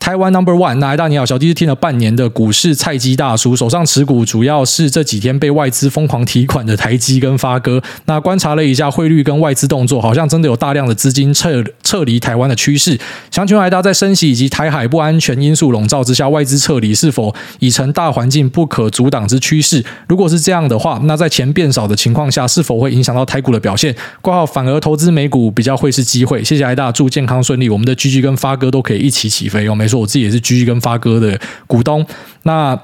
[0.05, 7.82] 台湾 Number One，那艾大你好，小弟是听了半年的股市菜鸡大叔，手上持股主要是这几天被外资疯狂提款的台积跟发哥。
[8.05, 13.00] 那观察了一下汇率跟外资动作，好像真的有大量的资金撤撤离台湾的趋势。
[13.30, 19.82] 想请问大，在升息以及台海不安全因素笼罩之下，外资撤离是否已成大环境不可阻挡之趋势？
[20.07, 23.96] 如果是这样的话，那在钱变少的情况下，是否会影响到台股的表现？
[24.20, 26.44] 挂号反而投资美股比较会是机会。
[26.44, 29.93] 谢谢艾大，祝健康顺利，我们的 GG 跟发哥都可以一起起飞哦，没错。
[29.99, 32.07] 我自己也是 GE 跟发哥的股东，
[32.42, 32.78] 那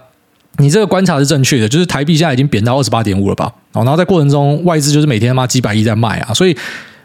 [0.58, 3.52] 你这个观察是正确的，就是台币现在已经贬到二十八点五了吧？
[3.72, 6.56] 然后在过程中外资就是每天他妈几百亿在卖啊，所以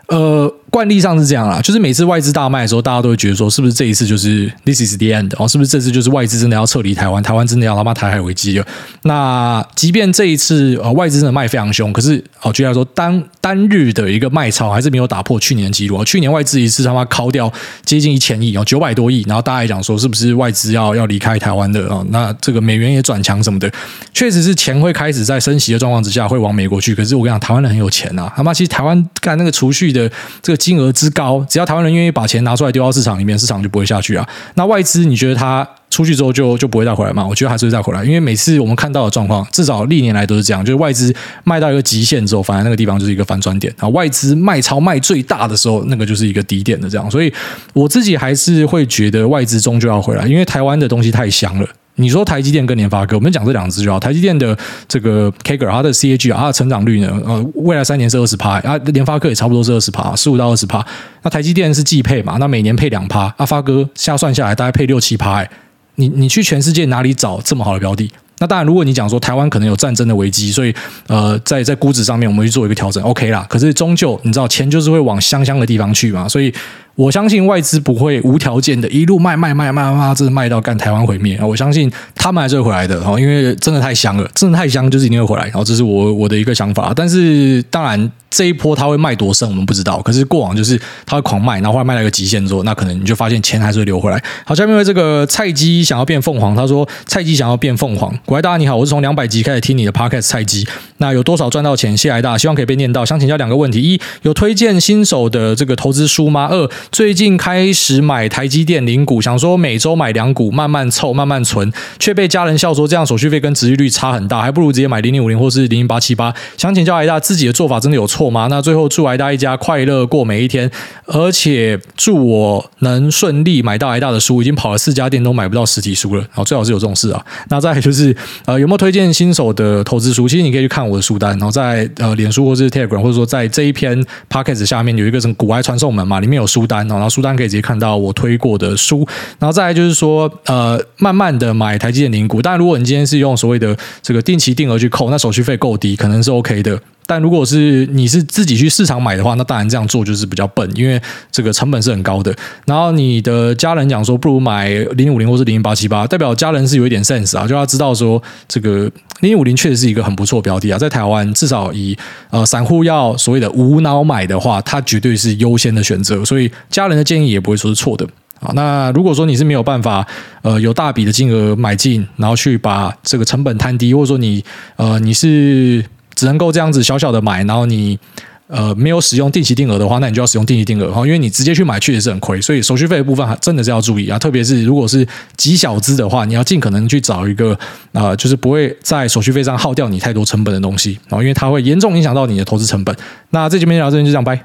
[0.08, 0.54] 呃。
[0.76, 5.48] 惯例上是这样啦，就是每次外资大卖的时候，大家都会觉得说，是不是这一次就是 this is the end 哦？
[5.48, 8.68] 是不是这次就是外资真的要撤离台湾，台湾真的要他妈台海危机了？
[9.04, 16.04] 那即便这一次呃外资真的卖非常凶，可是哦，举例来说单单日的一个卖超还是没有打破去年的记录。
[16.04, 17.50] 去年外资一次他妈敲掉
[17.86, 22.06] 接近一千亿哦，九百多亿，然后大家也讲说是不是外资要要离开台湾的哦？
[22.10, 23.72] 那这个美元也转强什么的，
[24.14, 26.94] 确实是钱会开始在升息的状况之下会往美国去。
[26.94, 30.12] 可是我跟你讲，台湾人很有钱呐，他妈其实台湾干那个储蓄的
[30.44, 30.65] 这个。
[30.66, 34.28] 金额之高，只要台湾人愿意把钱拿出来丢到市场里面，市场就不会下去啊。
[34.56, 37.24] 那外资，你觉得他出去之后就就不会再回来吗？
[37.24, 43.88] 我觉得还是会再回来，因为每次我们看到的状况，至少历年来都是这样，就是外资卖到一个极限之后，反而那个地方就是一个反转点啊。
[43.90, 47.12] 外资卖超卖最大的时候，那个就是一个低点的这样。
[47.12, 47.32] 所以
[47.74, 51.70] 我自己还是会觉得外资终究要回来，因为台湾的东西太香了。
[51.98, 53.98] 你说台积电跟联发科，我们讲这两只就好。
[53.98, 60.86] 台积电的这个 CAGR，它的 CAGR，它的成长率呢，呃，未来三年是二十趴，啊，联发科也差不多是二十趴，十五到二十趴。
[61.22, 65.48] 那台积电是季配嘛，那每年配两趴，阿发哥下算下来大概配六七趴。
[65.96, 68.12] 你你去全世界哪里找这么好的标的？
[68.40, 70.76] 那当然，如果你讲说台湾可能有战争的危机，所以
[71.08, 73.46] 呃，在在估值上面我们去做一个调整，OK 啦。
[73.50, 76.54] 可是终究你知道，钱就是会往香香的地方去嘛，所以。
[76.96, 81.38] 我相信外资不会无条件的一路卖卖卖卖卖卖，真的卖到干台湾毁灭。
[81.42, 85.44] 我相信他们还是会回来的，哦因为真的太香了，真的太香，就是一定会回来。
[85.46, 86.94] 然后这是我我的一个想法。
[86.96, 90.02] 但是当然这一波他会卖多深，我们不知道。
[90.02, 94.24] 可是过往就是他会狂卖，然后后来卖了一个极限之后，那可能你就发现钱还是会流回来。
[94.46, 98.10] 好，下面为这个菜鸡想要变凤凰，他说菜鸡想要变凤凰。
[98.26, 100.66] 各位大你好，我是从两百集开始听你的 Podcast 菜鸡，
[101.00, 101.96] 那有多少赚到钱？
[101.98, 103.06] 谢谢大，希望可以被念到。
[103.06, 106.48] 想请教两个问题：一有推荐新手的这个投资书吗？
[106.50, 107.66] 二最近开。
[107.76, 116.34] 始买台积电零股，想说每周买两股，慢慢凑，慢慢存，却被家人笑说这样手续费跟殖利率差很大，还不如直接买零零五零或是零零八七八。
[116.58, 118.48] 想请教癌大自己的做法真的有错吗？
[118.50, 120.72] 那最后祝癌大一家快乐过每一天，
[121.06, 124.42] 而且祝我能顺利买到癌大的书。
[124.42, 127.26] 已经跑了四家店都买不到实体书了，然后最好是有这种事啊。
[127.50, 128.16] 那再就是
[128.46, 130.28] 呃有没有推荐新手的投资书？
[130.28, 137.46] 其实你可以去看我的书单，然后在呃脸书或是 Telegram，或者说在这一篇 Podcast 下面有一个什么股癌传送门嘛，里面有书单，然后书单可以。
[137.46, 139.08] 直接看到我推过的书，
[139.38, 142.42] 然后再来就是说，呃，慢慢的买台积电零股。
[142.42, 146.82] 但，如果你今天是用所谓的这个定期定额去扣，那手续费够低，可能是 OK 的。
[147.08, 151.00] 但如果是你是自己去市场买的话，那当然这样做就是比较笨，因为
[151.32, 152.36] 这个成本是很高的。
[152.66, 158.92] 然后你的家人讲说，不如买零五零或是零零八七八，代表家人是有一点 sense 啊，就要知道说，这个
[159.22, 161.96] 零五零确实是一个很不错标的啊，在台湾至少以
[162.30, 166.26] 呃散户要所谓的无脑买的话，它绝对是优先的选择。
[166.26, 168.08] 所以家人的建议也不会说是错的。
[168.42, 170.06] 好，那如果说你是没有办法，
[170.42, 174.44] 呃，有大笔的金额买进，然后去把这个成本摊低，或者说你，
[174.76, 175.84] 呃，你是
[176.16, 178.00] 只能够这样子小小的买，然后你，
[178.48, 185.06] 呃，没有使用定期定额的话，那你就要使用定期定额哈，因为你直接去买确实是很亏，所以手续费的部分还真的是要注意啊，特别是如果是
[185.36, 187.58] 极小资的话，你要尽可能去找一个
[187.92, 192.96] 啊、就是不会在手续费上耗掉你太多成本的东西然后，因为它会严重影响到你的投资成本。
[193.32, 194.40] 那这期面聊这边就这样，拜。